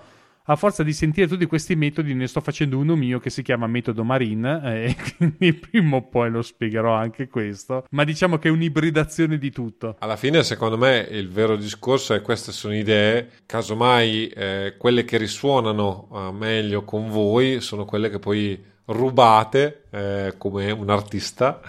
[0.50, 3.68] a forza di sentire tutti questi metodi ne sto facendo uno mio che si chiama
[3.68, 8.48] metodo Marine eh, e quindi prima o poi lo spiegherò anche questo ma diciamo che
[8.48, 9.96] è un'ibridazione di tutto.
[10.00, 13.30] Alla fine secondo me il vero discorso è queste sono idee.
[13.46, 20.34] Casomai eh, quelle che risuonano eh, meglio con voi sono quelle che poi rubate eh,
[20.38, 21.62] come un artista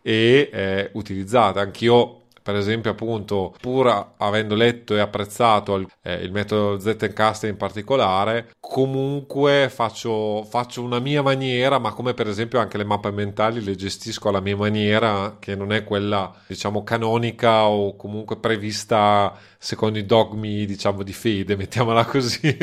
[0.00, 1.60] e eh, utilizzate.
[1.60, 7.56] Anch'io per esempio appunto pur avendo letto e apprezzato il, eh, il metodo Zettencast in
[7.56, 13.62] particolare comunque faccio, faccio, una mia maniera ma come per esempio anche le mappe mentali
[13.62, 19.98] le gestisco alla mia maniera che non è quella diciamo canonica o comunque prevista secondo
[19.98, 22.56] i dogmi diciamo di fede mettiamola così.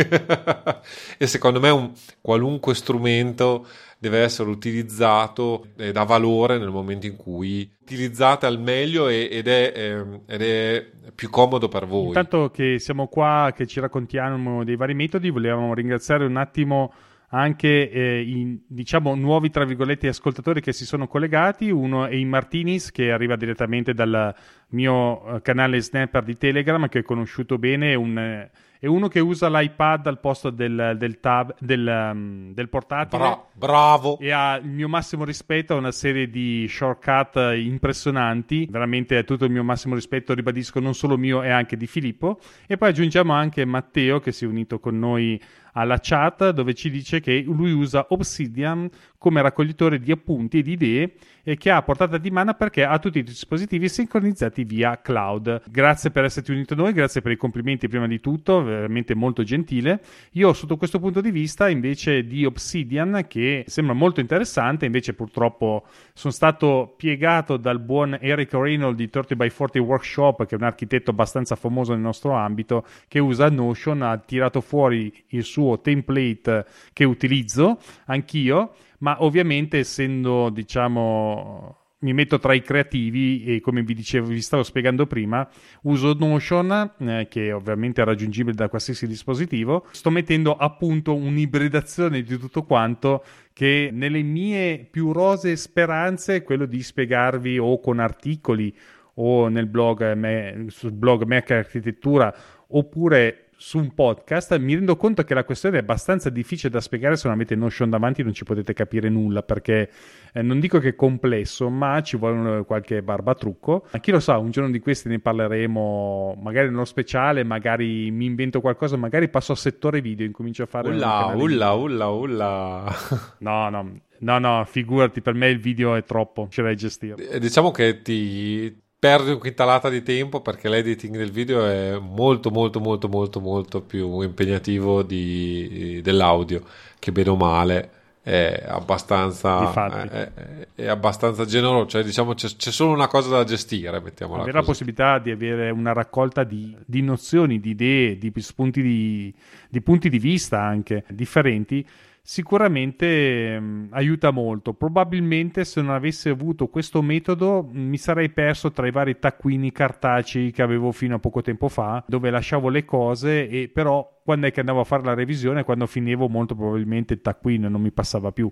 [1.17, 3.65] E secondo me un qualunque strumento
[3.99, 9.73] deve essere utilizzato e dà valore nel momento in cui utilizzate al meglio ed è,
[9.75, 12.07] ehm, ed è più comodo per voi.
[12.07, 16.93] Intanto che siamo qua, che ci raccontiamo dei vari metodi, volevamo ringraziare un attimo
[17.31, 22.27] anche eh, i diciamo nuovi tra virgolette ascoltatori che si sono collegati uno è in
[22.27, 24.33] Martinis che arriva direttamente dal
[24.69, 28.49] mio eh, canale Snapper di Telegram che ho conosciuto bene un eh,
[28.79, 33.21] e uno che usa l'iPad al posto del, del, tab, del, um, del portatile.
[33.21, 34.17] Bra- bravo!
[34.19, 38.67] E ha il mio massimo rispetto a una serie di shortcut impressionanti.
[38.69, 42.39] Veramente tutto il mio massimo rispetto, ribadisco, non solo mio e anche di Filippo.
[42.67, 45.39] E poi aggiungiamo anche Matteo che si è unito con noi
[45.73, 48.89] alla chat dove ci dice che lui usa Obsidian
[49.19, 51.13] come raccoglitore di appunti e di idee
[51.43, 55.63] e che ha portata di mano perché ha tutti i dispositivi sincronizzati via cloud.
[55.69, 59.43] Grazie per esserti unito a noi, grazie per i complimenti prima di tutto, veramente molto
[59.43, 60.01] gentile.
[60.33, 65.85] Io sotto questo punto di vista invece di Obsidian che sembra molto interessante, invece purtroppo
[66.13, 71.55] sono stato piegato dal buon Eric Reynolds di 30x40 Workshop che è un architetto abbastanza
[71.55, 77.79] famoso nel nostro ambito che usa Notion, ha tirato fuori il suo template che utilizzo
[78.05, 84.41] anch'io ma ovviamente essendo diciamo mi metto tra i creativi e come vi dicevo, vi
[84.41, 85.47] stavo spiegando prima,
[85.83, 89.85] uso Notion eh, che ovviamente è raggiungibile da qualsiasi dispositivo.
[89.91, 96.43] Sto mettendo a punto un'ibridazione di tutto quanto che nelle mie più rose speranze è
[96.43, 98.73] quello di spiegarvi o con articoli
[99.15, 102.33] o nel blog, sul blog Mac Architettura
[102.67, 107.17] oppure su un podcast, mi rendo conto che la questione è abbastanza difficile da spiegare
[107.17, 109.89] se non avete Notion davanti non ci potete capire nulla perché
[110.31, 113.87] eh, non dico che è complesso, ma ci vuole qualche barbatrucco.
[113.91, 118.25] Ma chi lo sa, un giorno di questi ne parleremo magari nello speciale, magari mi
[118.25, 122.95] invento qualcosa, magari passo a settore video, incomincio a fare Ulla, ulla, ulla, ulla.
[123.39, 127.37] No, no, no, no, figurati, per me il video è troppo, ce l'hai gestire.
[127.39, 132.81] Diciamo che ti perdi un quintalata di tempo perché l'editing del video è molto molto
[132.81, 136.61] molto molto molto più impegnativo di, dell'audio
[136.99, 137.91] che bene o male
[138.21, 139.71] è abbastanza
[140.09, 140.31] è,
[140.75, 144.65] è, abbastanza generoso cioè diciamo c'è, c'è, solo una cosa da gestire mettiamola avere così.
[144.65, 149.33] la possibilità di avere una raccolta di, di nozioni di idee di spunti di,
[149.69, 151.87] di punti di vista anche differenti
[152.21, 154.73] sicuramente mh, mm, aiuta molto.
[154.73, 159.71] Probabilmente se non avessi avuto questo metodo mh, mi sarei perso tra i vari taccuini
[159.71, 164.47] cartacei che avevo fino a poco tempo fa, dove lasciavo le cose e però quando
[164.47, 167.91] è che andavo a fare la revisione, quando finivo molto probabilmente il taccuino non mi
[167.91, 168.51] passava più.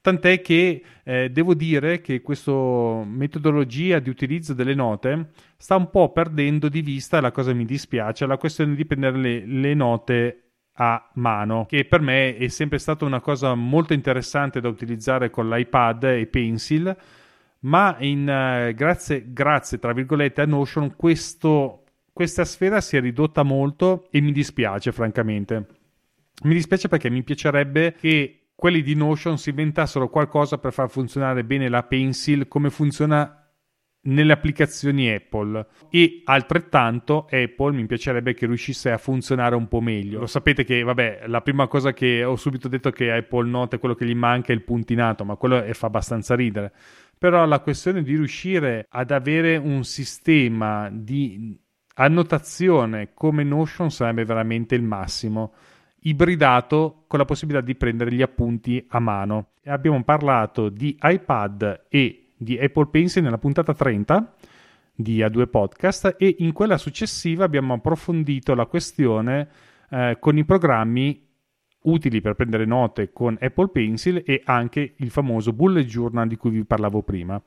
[0.00, 2.52] Tant'è che eh, devo dire che questa
[3.04, 8.26] metodologia di utilizzo delle note sta un po' perdendo di vista, la cosa mi dispiace,
[8.26, 10.47] la questione di prendere le, le note
[10.80, 15.48] a mano, che per me è sempre stata una cosa molto interessante da utilizzare con
[15.48, 16.96] l'iPad e Pencil,
[17.60, 23.42] ma in, uh, grazie, grazie, tra virgolette, a Notion questo, questa sfera si è ridotta
[23.42, 25.66] molto e mi dispiace, francamente.
[26.44, 31.42] Mi dispiace perché mi piacerebbe che quelli di Notion si inventassero qualcosa per far funzionare
[31.42, 33.37] bene la Pencil come funziona
[34.00, 40.20] nelle applicazioni Apple e altrettanto Apple mi piacerebbe che riuscisse a funzionare un po' meglio.
[40.20, 43.94] Lo sapete che, vabbè, la prima cosa che ho subito detto che Apple Note quello
[43.94, 46.72] che gli manca è il puntinato, ma quello fa abbastanza ridere.
[47.18, 51.58] Però la questione di riuscire ad avere un sistema di
[51.94, 55.52] annotazione come Notion sarebbe veramente il massimo
[56.02, 59.48] ibridato con la possibilità di prendere gli appunti a mano.
[59.64, 64.34] Abbiamo parlato di iPad e di Apple Pencil nella puntata 30
[64.94, 69.48] di A2 Podcast e in quella successiva abbiamo approfondito la questione
[69.90, 71.26] eh, con i programmi
[71.82, 76.50] utili per prendere note con Apple Pencil e anche il famoso bullet journal di cui
[76.50, 77.40] vi parlavo prima.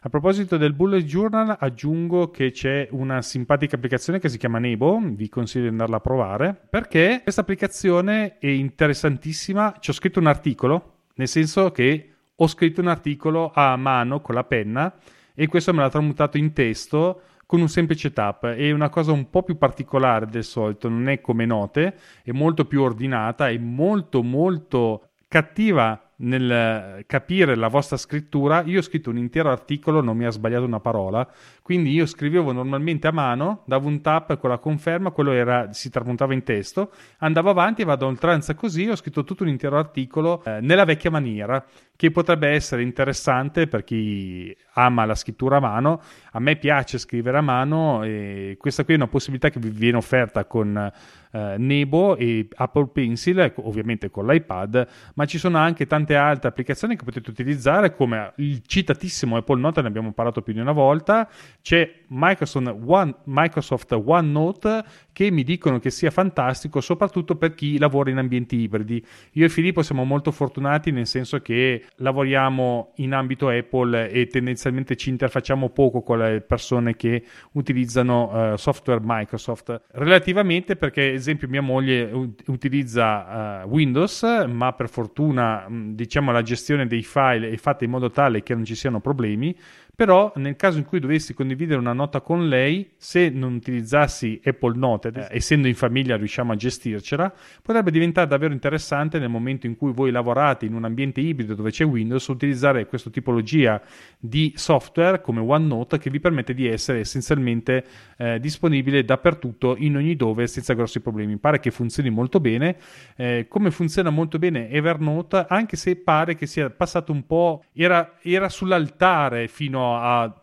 [0.00, 5.00] A proposito del bullet journal, aggiungo che c'è una simpatica applicazione che si chiama Nebo,
[5.02, 9.76] vi consiglio di andarla a provare, perché questa applicazione è interessantissima.
[9.80, 14.34] Ci ho scritto un articolo, nel senso che ho scritto un articolo a mano con
[14.34, 14.94] la penna
[15.34, 18.46] e questo me l'ha tramutato in testo con un semplice tap.
[18.46, 22.64] È una cosa un po' più particolare del solito, non è come note, è molto
[22.64, 29.18] più ordinata, è molto molto cattiva nel capire la vostra scrittura, io ho scritto un
[29.18, 31.28] intero articolo, non mi ha sbagliato una parola,
[31.66, 35.90] quindi io scrivevo normalmente a mano, davo un tap con la conferma, quello era, si
[35.90, 39.76] tramontava in testo, andavo avanti e vado a oltranza così, ho scritto tutto un intero
[39.76, 45.60] articolo eh, nella vecchia maniera, che potrebbe essere interessante per chi ama la scrittura a
[45.60, 46.00] mano.
[46.32, 49.96] A me piace scrivere a mano e questa qui è una possibilità che vi viene
[49.96, 50.92] offerta con
[51.32, 56.96] eh, Nebo e Apple Pencil, ovviamente con l'iPad, ma ci sono anche tante altre applicazioni
[56.96, 61.28] che potete utilizzare come il citatissimo Apple Note, ne abbiamo parlato più di una volta,
[61.66, 68.10] c'è Microsoft, One, Microsoft OneNote che mi dicono che sia fantastico soprattutto per chi lavora
[68.10, 69.04] in ambienti ibridi.
[69.32, 74.94] Io e Filippo siamo molto fortunati nel senso che lavoriamo in ambito Apple e tendenzialmente
[74.94, 79.86] ci interfacciamo poco con le persone che utilizzano uh, software Microsoft.
[79.90, 82.08] Relativamente perché, ad esempio, mia moglie
[82.46, 88.08] utilizza uh, Windows, ma per fortuna diciamo la gestione dei file è fatta in modo
[88.10, 89.52] tale che non ci siano problemi
[89.96, 94.76] però nel caso in cui dovessi condividere una nota con lei, se non utilizzassi Apple
[94.76, 97.32] Note, eh, essendo in famiglia riusciamo a gestircela,
[97.62, 101.70] potrebbe diventare davvero interessante nel momento in cui voi lavorate in un ambiente ibrido dove
[101.70, 103.80] c'è Windows, utilizzare questa tipologia
[104.18, 107.82] di software come OneNote che vi permette di essere essenzialmente
[108.18, 111.38] eh, disponibile dappertutto, in ogni dove, senza grossi problemi.
[111.38, 112.76] Pare che funzioni molto bene.
[113.16, 118.18] Eh, come funziona molto bene Evernote, anche se pare che sia passato un po', era,
[118.20, 119.84] era sull'altare fino a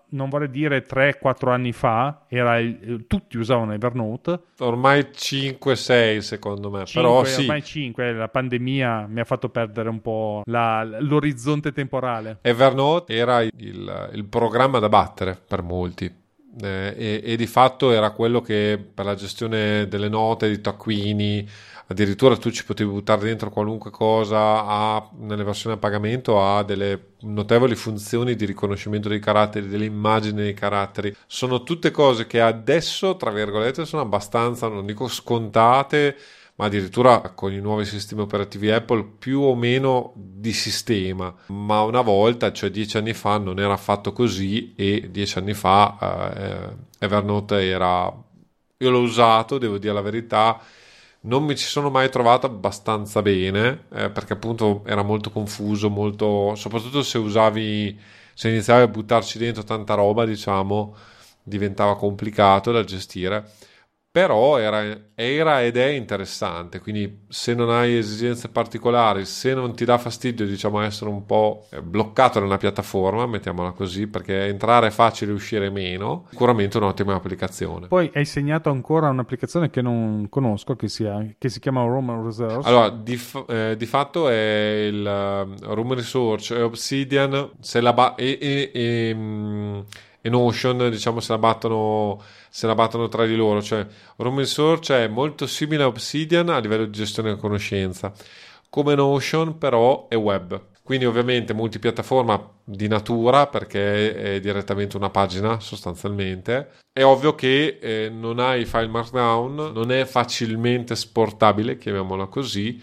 [0.10, 4.40] non vorrei dire 3-4 anni fa, era il, tutti usavano Evernote.
[4.60, 7.42] Ormai 5-6 secondo me, 5, però sì.
[7.42, 12.40] Ormai 5, la pandemia mi ha fatto perdere un po' la, l'orizzonte temporale.
[12.42, 16.22] Evernote era il, il programma da battere per molti.
[16.62, 21.48] Eh, e, e, di fatto era quello che per la gestione delle note, di taccuini,
[21.94, 27.14] addirittura tu ci potevi buttare dentro qualunque cosa, ha, nelle versioni a pagamento ha delle
[27.22, 31.16] notevoli funzioni di riconoscimento dei caratteri, delle immagini dei caratteri.
[31.26, 36.18] Sono tutte cose che adesso, tra virgolette, sono abbastanza, non dico scontate,
[36.56, 41.34] ma addirittura con i nuovi sistemi operativi Apple più o meno di sistema.
[41.48, 46.34] Ma una volta, cioè dieci anni fa, non era affatto così e dieci anni fa
[46.36, 48.12] eh, Evernote era...
[48.78, 50.60] Io l'ho usato, devo dire la verità,
[51.26, 56.56] non mi ci sono mai trovato abbastanza bene eh, perché appunto era molto confuso, molto,
[56.56, 58.00] soprattutto se usavi,
[58.34, 60.96] se iniziavi a buttarci dentro tanta roba, diciamo,
[61.42, 63.52] diventava complicato da gestire
[64.14, 64.84] però era,
[65.16, 70.46] era, ed è interessante, quindi se non hai esigenze particolari, se non ti dà fastidio
[70.46, 76.28] diciamo essere un po' bloccato nella piattaforma, mettiamola così, perché entrare è facile, uscire meno,
[76.30, 77.88] sicuramente un'ottima applicazione.
[77.88, 82.68] Poi hai segnato ancora un'applicazione che non conosco, che, sia, che si chiama Roman Research.
[82.68, 88.14] Allora, di, eh, di fatto è il uh, Room Research e Obsidian se la ba-
[88.14, 89.80] e, e, e, mm,
[90.26, 93.62] e Notion, diciamo, se la battono se la battono tra di loro.
[93.62, 98.14] Cioè, Roman Source è molto simile a Obsidian a livello di gestione della conoscenza.
[98.70, 100.62] Come Notion, però, è web.
[100.82, 106.72] quindi ovviamente multipiattaforma di natura perché è direttamente una pagina sostanzialmente.
[106.94, 112.82] È ovvio che eh, non il file markdown, non è facilmente sportabile, chiamiamola così,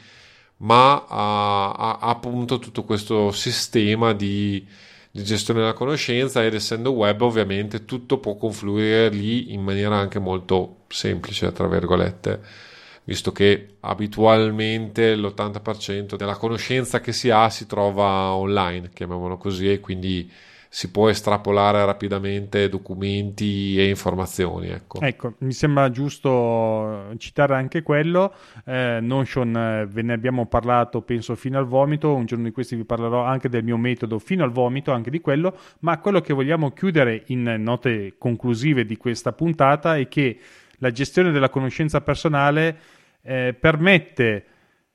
[0.59, 4.67] ma ha, ha appunto tutto questo sistema di,
[5.11, 10.19] di gestione della conoscenza ed essendo web ovviamente tutto può confluire lì in maniera anche
[10.19, 12.69] molto semplice, tra virgolette
[13.05, 19.81] visto che abitualmente l'80% della conoscenza che si ha si trova online, chiamiamolo così, e
[19.81, 20.31] quindi
[20.73, 24.69] si può estrapolare rapidamente documenti e informazioni.
[24.69, 28.33] Ecco, ecco mi sembra giusto citare anche quello.
[28.65, 32.15] Eh, Notion eh, ve ne abbiamo parlato, penso, fino al vomito.
[32.15, 35.21] Un giorno di questi vi parlerò anche del mio metodo fino al vomito, anche di
[35.21, 35.59] quello.
[35.81, 40.39] Ma quello che vogliamo chiudere in note conclusive di questa puntata è che
[40.79, 42.79] la gestione della conoscenza personale
[43.23, 44.45] eh, permette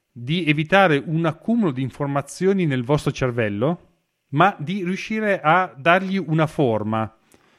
[0.09, 3.94] di evitare un accumulo di informazioni nel vostro cervello,
[4.29, 7.15] ma di riuscire a dargli una forma,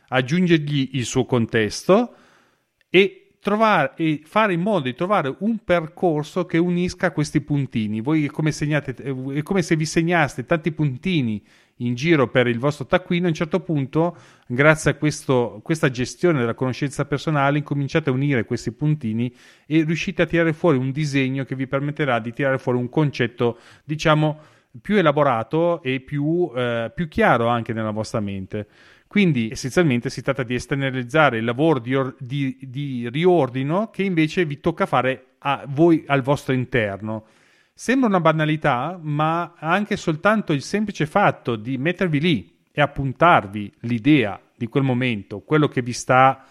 [0.09, 2.15] aggiungergli il suo contesto
[2.89, 8.01] e, trovare, e fare in modo di trovare un percorso che unisca questi puntini.
[8.01, 11.43] Voi come, segnate, è come se vi segnaste tanti puntini
[11.81, 16.41] in giro per il vostro taccuino, a un certo punto, grazie a questo, questa gestione
[16.41, 19.33] della conoscenza personale, incominciate a unire questi puntini
[19.67, 23.59] e riuscite a tirare fuori un disegno che vi permetterà di tirare fuori un concetto,
[23.85, 28.67] diciamo, più elaborato e più, eh, più chiaro anche nella vostra mente.
[29.07, 34.45] Quindi essenzialmente si tratta di esternalizzare il lavoro di, or- di, di riordino che invece
[34.45, 37.27] vi tocca fare a voi al vostro interno.
[37.73, 44.41] Sembra una banalità, ma anche soltanto il semplice fatto di mettervi lì e appuntarvi l'idea
[44.57, 46.45] di quel momento, quello che vi sta,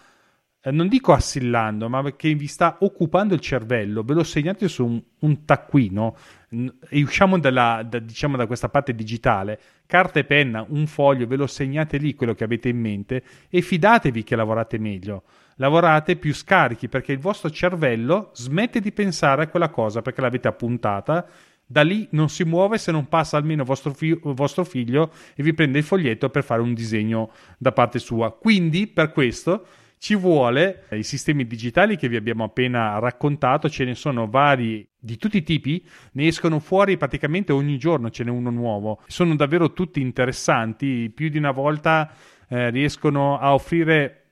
[0.60, 4.84] eh, non dico assillando, ma che vi sta occupando il cervello, ve lo segnate su
[4.84, 6.16] un, un taccuino
[6.48, 11.36] e usciamo dalla, da, diciamo, da questa parte digitale, carta e penna, un foglio, ve
[11.36, 15.22] lo segnate lì quello che avete in mente e fidatevi che lavorate meglio
[15.56, 20.48] lavorate più scarichi perché il vostro cervello smette di pensare a quella cosa perché l'avete
[20.48, 21.26] appuntata.
[21.68, 25.52] Da lì non si muove se non passa almeno vostro, fi- vostro figlio e vi
[25.52, 28.32] prende il foglietto per fare un disegno da parte sua.
[28.32, 29.66] Quindi, per questo,
[29.98, 35.16] ci vuole i sistemi digitali che vi abbiamo appena raccontato, ce ne sono vari di
[35.16, 39.00] tutti i tipi, ne escono fuori praticamente ogni giorno, ce n'è uno nuovo.
[39.06, 42.12] Sono davvero tutti interessanti, più di una volta
[42.48, 44.22] eh, riescono a offrire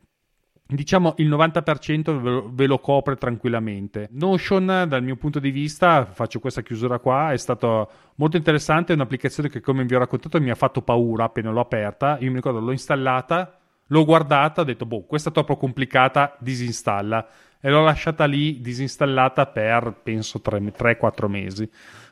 [0.67, 4.09] diciamo il 90% ve lo, copre tranquillamente.
[4.13, 8.97] Notion, dal mio punto di vista, faccio questa chiusura qua, è stato molto interessante, è
[8.97, 12.37] un'applicazione che come vi ho raccontato mi ha fatto paura appena l'ho aperta, io mi
[12.37, 13.59] ricordo l'ho installata,
[13.89, 17.27] l'ho guardata, ho detto boh, questa è troppo complicata, disinstalla
[17.61, 21.67] e l'ho lasciata lì disinstallata per penso 3-4 mesi.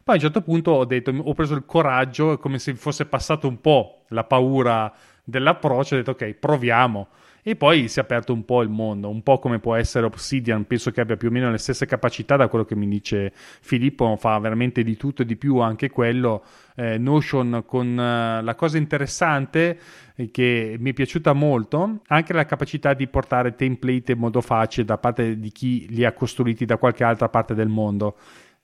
[0.05, 3.47] Poi a un certo punto ho detto, ho preso il coraggio, come se fosse passato
[3.47, 4.93] un po' la paura
[5.23, 7.09] dell'approccio, ho detto ok, proviamo
[7.45, 10.65] e poi si è aperto un po' il mondo, un po' come può essere Obsidian,
[10.65, 14.15] penso che abbia più o meno le stesse capacità da quello che mi dice Filippo,
[14.17, 16.45] fa veramente di tutto e di più anche quello.
[16.77, 19.79] Eh, Notion con uh, la cosa interessante
[20.15, 24.87] eh, che mi è piaciuta molto, anche la capacità di portare template in modo facile
[24.87, 28.17] da parte di chi li ha costruiti da qualche altra parte del mondo.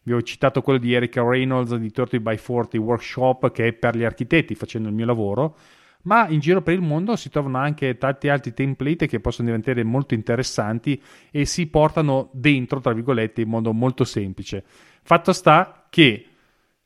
[0.04, 4.54] Vi ho citato quello di Eric Reynolds di 30x40 Workshop che è per gli architetti
[4.54, 5.56] facendo il mio lavoro
[6.02, 9.82] ma in giro per il mondo si trovano anche tanti altri template che possono diventare
[9.84, 14.64] molto interessanti e si portano dentro, tra virgolette, in modo molto semplice.
[15.02, 16.26] Fatto sta che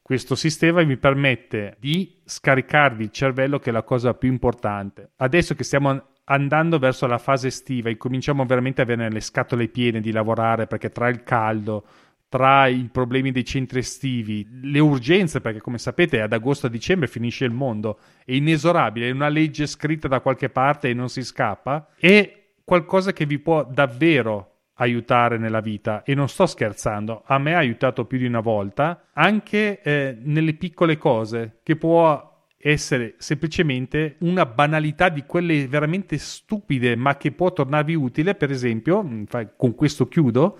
[0.02, 5.12] questo sistema vi permette di scaricarvi il cervello, che è la cosa più importante.
[5.16, 9.68] Adesso che stiamo andando verso la fase estiva e cominciamo veramente a avere le scatole
[9.68, 11.84] piene di lavorare perché tra il caldo,
[12.32, 17.06] tra i problemi dei centri estivi, le urgenze, perché come sapete ad agosto a dicembre
[17.06, 21.22] finisce il mondo, è inesorabile, è una legge scritta da qualche parte e non si
[21.24, 26.04] scappa, è qualcosa che vi può davvero aiutare nella vita.
[26.04, 30.54] E non sto scherzando, a me ha aiutato più di una volta, anche eh, nelle
[30.54, 37.52] piccole cose, che può essere semplicemente una banalità di quelle veramente stupide, ma che può
[37.52, 39.06] tornarvi utile, per esempio,
[39.54, 40.58] con questo chiudo,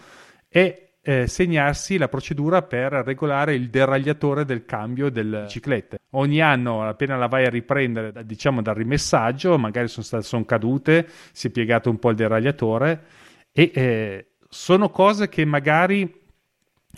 [0.51, 5.98] è eh, segnarsi la procedura per regolare il deragliatore del cambio delle biciclette.
[6.11, 11.09] Ogni anno, appena la vai a riprendere, diciamo dal rimessaggio, magari sono, state, sono cadute,
[11.32, 13.05] si è piegato un po' il deragliatore
[13.50, 16.20] e eh, sono cose che magari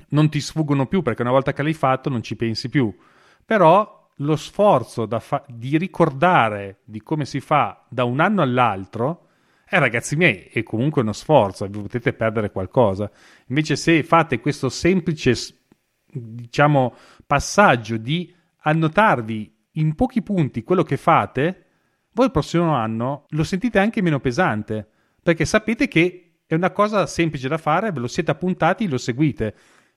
[0.08, 2.94] non ti sfuggono più perché una volta che l'hai fatto non ci pensi più.
[3.46, 9.28] Però lo sforzo fa- di ricordare di come si fa da un anno all'altro
[9.68, 13.10] eh, ragazzi miei, è comunque uno sforzo, vi potete perdere qualcosa.
[13.48, 15.34] Invece, se fate questo semplice,
[16.06, 16.94] diciamo,
[17.26, 21.64] passaggio di annotarvi in pochi punti quello che fate,
[22.12, 24.86] voi il prossimo anno lo sentite anche meno pesante,
[25.22, 29.54] perché sapete che è una cosa semplice da fare, ve lo siete appuntati, lo seguite.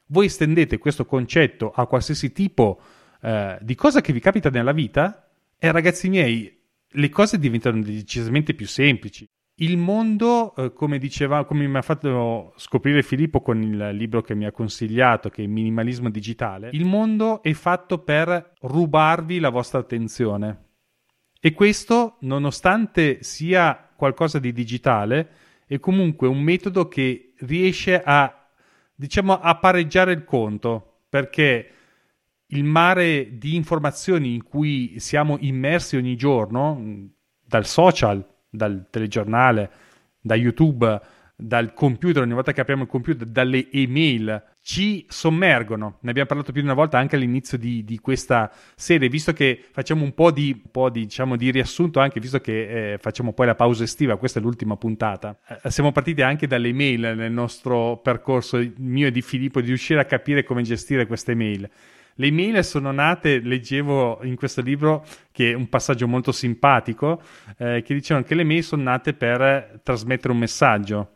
[0.07, 2.81] Voi estendete questo concetto a qualsiasi tipo
[3.21, 6.57] eh, di cosa che vi capita nella vita e ragazzi miei,
[6.89, 9.27] le cose diventano decisamente più semplici.
[9.59, 14.35] Il mondo, eh, come diceva, come mi ha fatto scoprire Filippo con il libro che
[14.35, 19.79] mi ha consigliato, che è Minimalismo Digitale, il mondo è fatto per rubarvi la vostra
[19.79, 20.65] attenzione.
[21.39, 25.29] E questo, nonostante sia qualcosa di digitale,
[25.65, 28.47] è comunque un metodo che riesce a,
[28.93, 31.71] diciamo, a pareggiare il conto, perché
[32.45, 37.09] il mare di informazioni in cui siamo immersi ogni giorno,
[37.43, 38.23] dal social,
[38.57, 39.69] dal telegiornale,
[40.19, 41.01] da YouTube,
[41.39, 45.99] dal computer, ogni volta che apriamo il computer, dalle email, ci sommergono.
[46.01, 49.63] Ne abbiamo parlato più di una volta anche all'inizio di, di questa serie, visto che
[49.71, 53.33] facciamo un po' di, un po di, diciamo, di riassunto, anche visto che eh, facciamo
[53.33, 55.37] poi la pausa estiva, questa è l'ultima puntata.
[55.63, 59.99] Eh, siamo partiti anche dalle email nel nostro percorso mio e di Filippo di riuscire
[59.99, 61.69] a capire come gestire queste email.
[62.19, 67.21] Le email sono nate, leggevo in questo libro, che è un passaggio molto simpatico,
[67.57, 71.11] eh, che dicevano che le mail sono nate per trasmettere un messaggio,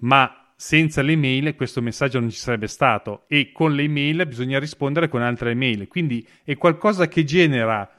[0.00, 3.24] ma senza le mail questo messaggio non ci sarebbe stato.
[3.28, 5.88] E con le email bisogna rispondere con altre email.
[5.88, 7.90] Quindi è qualcosa che genera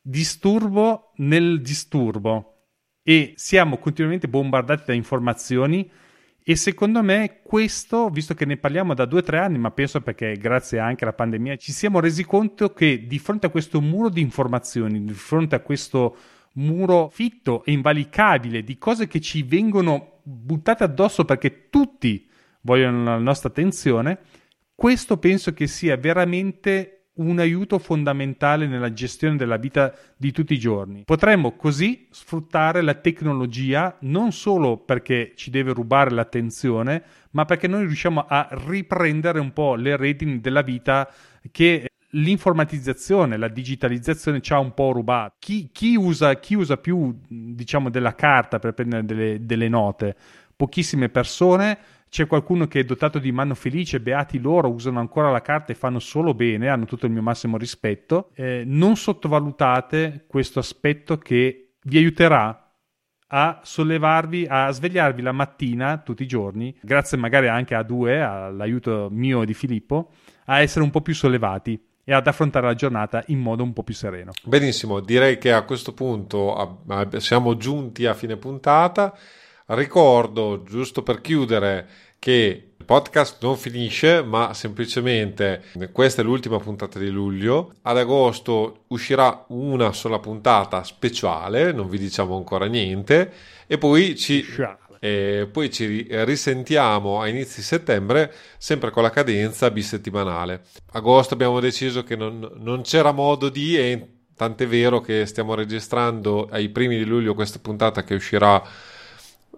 [0.00, 2.66] disturbo nel disturbo.
[3.02, 5.90] E siamo continuamente bombardati da informazioni
[6.44, 10.00] e secondo me questo, visto che ne parliamo da due o tre anni, ma penso
[10.00, 14.08] perché grazie anche alla pandemia ci siamo resi conto che di fronte a questo muro
[14.08, 16.16] di informazioni, di fronte a questo
[16.54, 22.28] muro fitto e invalicabile di cose che ci vengono buttate addosso perché tutti
[22.62, 24.18] vogliono la nostra attenzione,
[24.74, 30.58] questo penso che sia veramente un aiuto fondamentale nella gestione della vita di tutti i
[30.58, 31.02] giorni.
[31.04, 37.02] Potremmo così sfruttare la tecnologia non solo perché ci deve rubare l'attenzione,
[37.32, 41.10] ma perché noi riusciamo a riprendere un po' le redini della vita
[41.50, 45.36] che l'informatizzazione, la digitalizzazione ci ha un po' rubato.
[45.38, 50.16] Chi, chi, usa, chi usa, più, diciamo, della carta per prendere delle, delle note?
[50.56, 51.78] Pochissime persone
[52.12, 55.74] c'è qualcuno che è dotato di mano felice, beati loro, usano ancora la carta e
[55.74, 58.28] fanno solo bene, hanno tutto il mio massimo rispetto.
[58.34, 62.70] Eh, non sottovalutate questo aspetto che vi aiuterà
[63.28, 69.08] a sollevarvi, a svegliarvi la mattina tutti i giorni, grazie magari anche a due, all'aiuto
[69.10, 70.10] mio e di Filippo,
[70.44, 73.84] a essere un po' più sollevati e ad affrontare la giornata in modo un po'
[73.84, 74.32] più sereno.
[74.44, 76.82] Benissimo, direi che a questo punto
[77.16, 79.16] siamo giunti a fine puntata.
[79.66, 81.88] Ricordo, giusto per chiudere,
[82.18, 87.74] che il podcast non finisce, ma semplicemente questa è l'ultima puntata di luglio.
[87.82, 93.32] Ad agosto uscirà una sola puntata speciale, non vi diciamo ancora niente,
[93.66, 94.44] e poi ci,
[95.00, 100.62] e poi ci risentiamo a inizi settembre, sempre con la cadenza bisettimanale.
[100.92, 106.48] Agosto abbiamo deciso che non, non c'era modo di, e tant'è vero che stiamo registrando
[106.50, 108.62] ai primi di luglio questa puntata che uscirà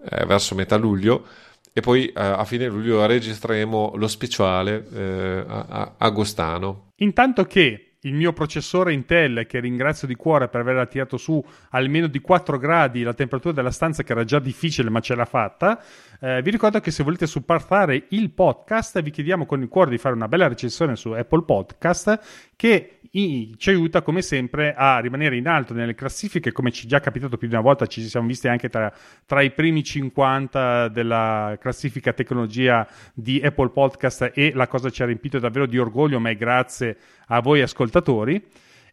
[0.09, 1.25] eh, verso metà luglio
[1.73, 6.91] e poi eh, a fine luglio registreremo lo speciale eh, a, a, agostano.
[6.97, 12.07] Intanto che il mio processore Intel, che ringrazio di cuore per aver tirato su almeno
[12.07, 15.83] di 4 gradi la temperatura della stanza, che era già difficile, ma ce l'ha fatta.
[16.25, 19.99] Eh, vi ricordo che se volete supportare il podcast, vi chiediamo con il cuore di
[19.99, 22.19] fare una bella recensione su Apple Podcast,
[22.55, 26.99] che ci aiuta come sempre a rimanere in alto nelle classifiche, come ci è già
[26.99, 28.91] capitato più di una volta, ci siamo visti anche tra,
[29.27, 35.05] tra i primi 50 della classifica tecnologia di Apple Podcast e la cosa ci ha
[35.05, 36.97] riempito davvero di orgoglio, ma è grazie
[37.27, 38.43] a voi ascoltatori.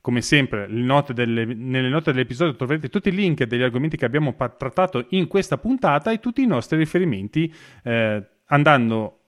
[0.01, 4.35] come sempre note delle, nelle note dell'episodio troverete tutti i link degli argomenti che abbiamo
[4.35, 9.18] trattato in questa puntata e tutti i nostri riferimenti eh, andando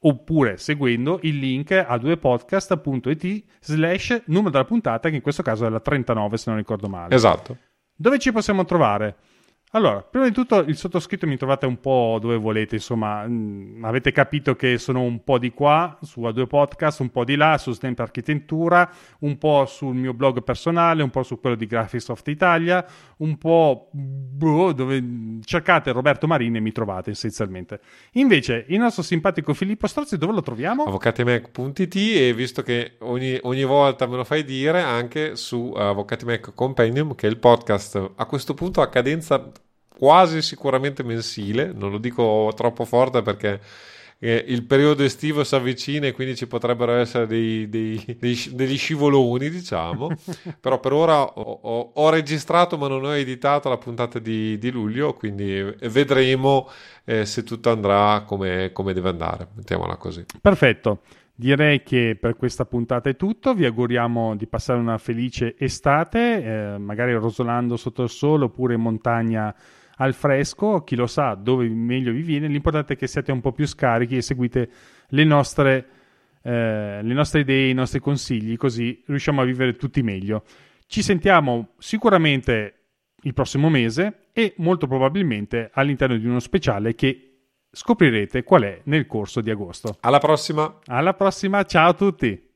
[0.00, 5.68] oppure seguendo il link a 2podcast.it slash numero della puntata che in questo caso è
[5.68, 7.56] la 39 se non ricordo male esatto
[8.00, 9.16] dove ci possiamo trovare?
[9.72, 13.84] Allora, prima di tutto il sottoscritto mi trovate un po' dove volete, insomma, mh, mm,
[13.84, 17.58] avete capito che sono un po' di qua su A2 Podcast, un po' di là
[17.58, 18.90] su Stamp Architettura,
[19.20, 22.82] un po' sul mio blog personale, un po' su quello di Graphisoft Italia,
[23.18, 25.04] un po' boh, dove
[25.44, 27.80] cercate Roberto Marini e mi trovate essenzialmente.
[28.12, 30.84] Invece, il nostro simpatico Filippo Strozzi dove lo troviamo?
[30.84, 37.14] Avvocatimec.it e visto che ogni, ogni, volta me lo fai dire anche su Avvocatimec Compendium,
[37.14, 39.52] che è il podcast a questo punto a cadenza
[39.98, 43.60] quasi sicuramente mensile, non lo dico troppo forte perché
[44.20, 48.78] eh, il periodo estivo si avvicina e quindi ci potrebbero essere dei, dei, dei, degli
[48.78, 50.08] scivoloni, diciamo.
[50.60, 54.70] Però per ora ho, ho, ho, registrato ma non ho editato la puntata di, di
[54.70, 56.68] luglio, quindi vedremo
[57.04, 60.24] eh, se tutto andrà come, come deve andare, mettiamola così.
[60.40, 61.00] Perfetto.
[61.34, 66.42] Direi che per questa puntata è tutto, vi auguriamo di passare una felice estate,
[66.74, 69.54] eh, magari rosolando sotto il sole oppure in montagna
[69.98, 73.52] al fresco, chi lo sa dove meglio vi viene, l'importante è che siate un po'
[73.52, 74.70] più scarichi e seguite
[75.08, 75.86] le nostre,
[76.42, 80.44] eh, le nostre idee, i nostri consigli, così riusciamo a vivere tutti meglio.
[80.86, 82.74] Ci sentiamo sicuramente
[83.22, 87.24] il prossimo mese e molto probabilmente all'interno di uno speciale che
[87.70, 89.96] scoprirete qual è nel corso di agosto.
[90.00, 90.78] Alla prossima!
[90.86, 92.47] Alla prossima, ciao a tutti!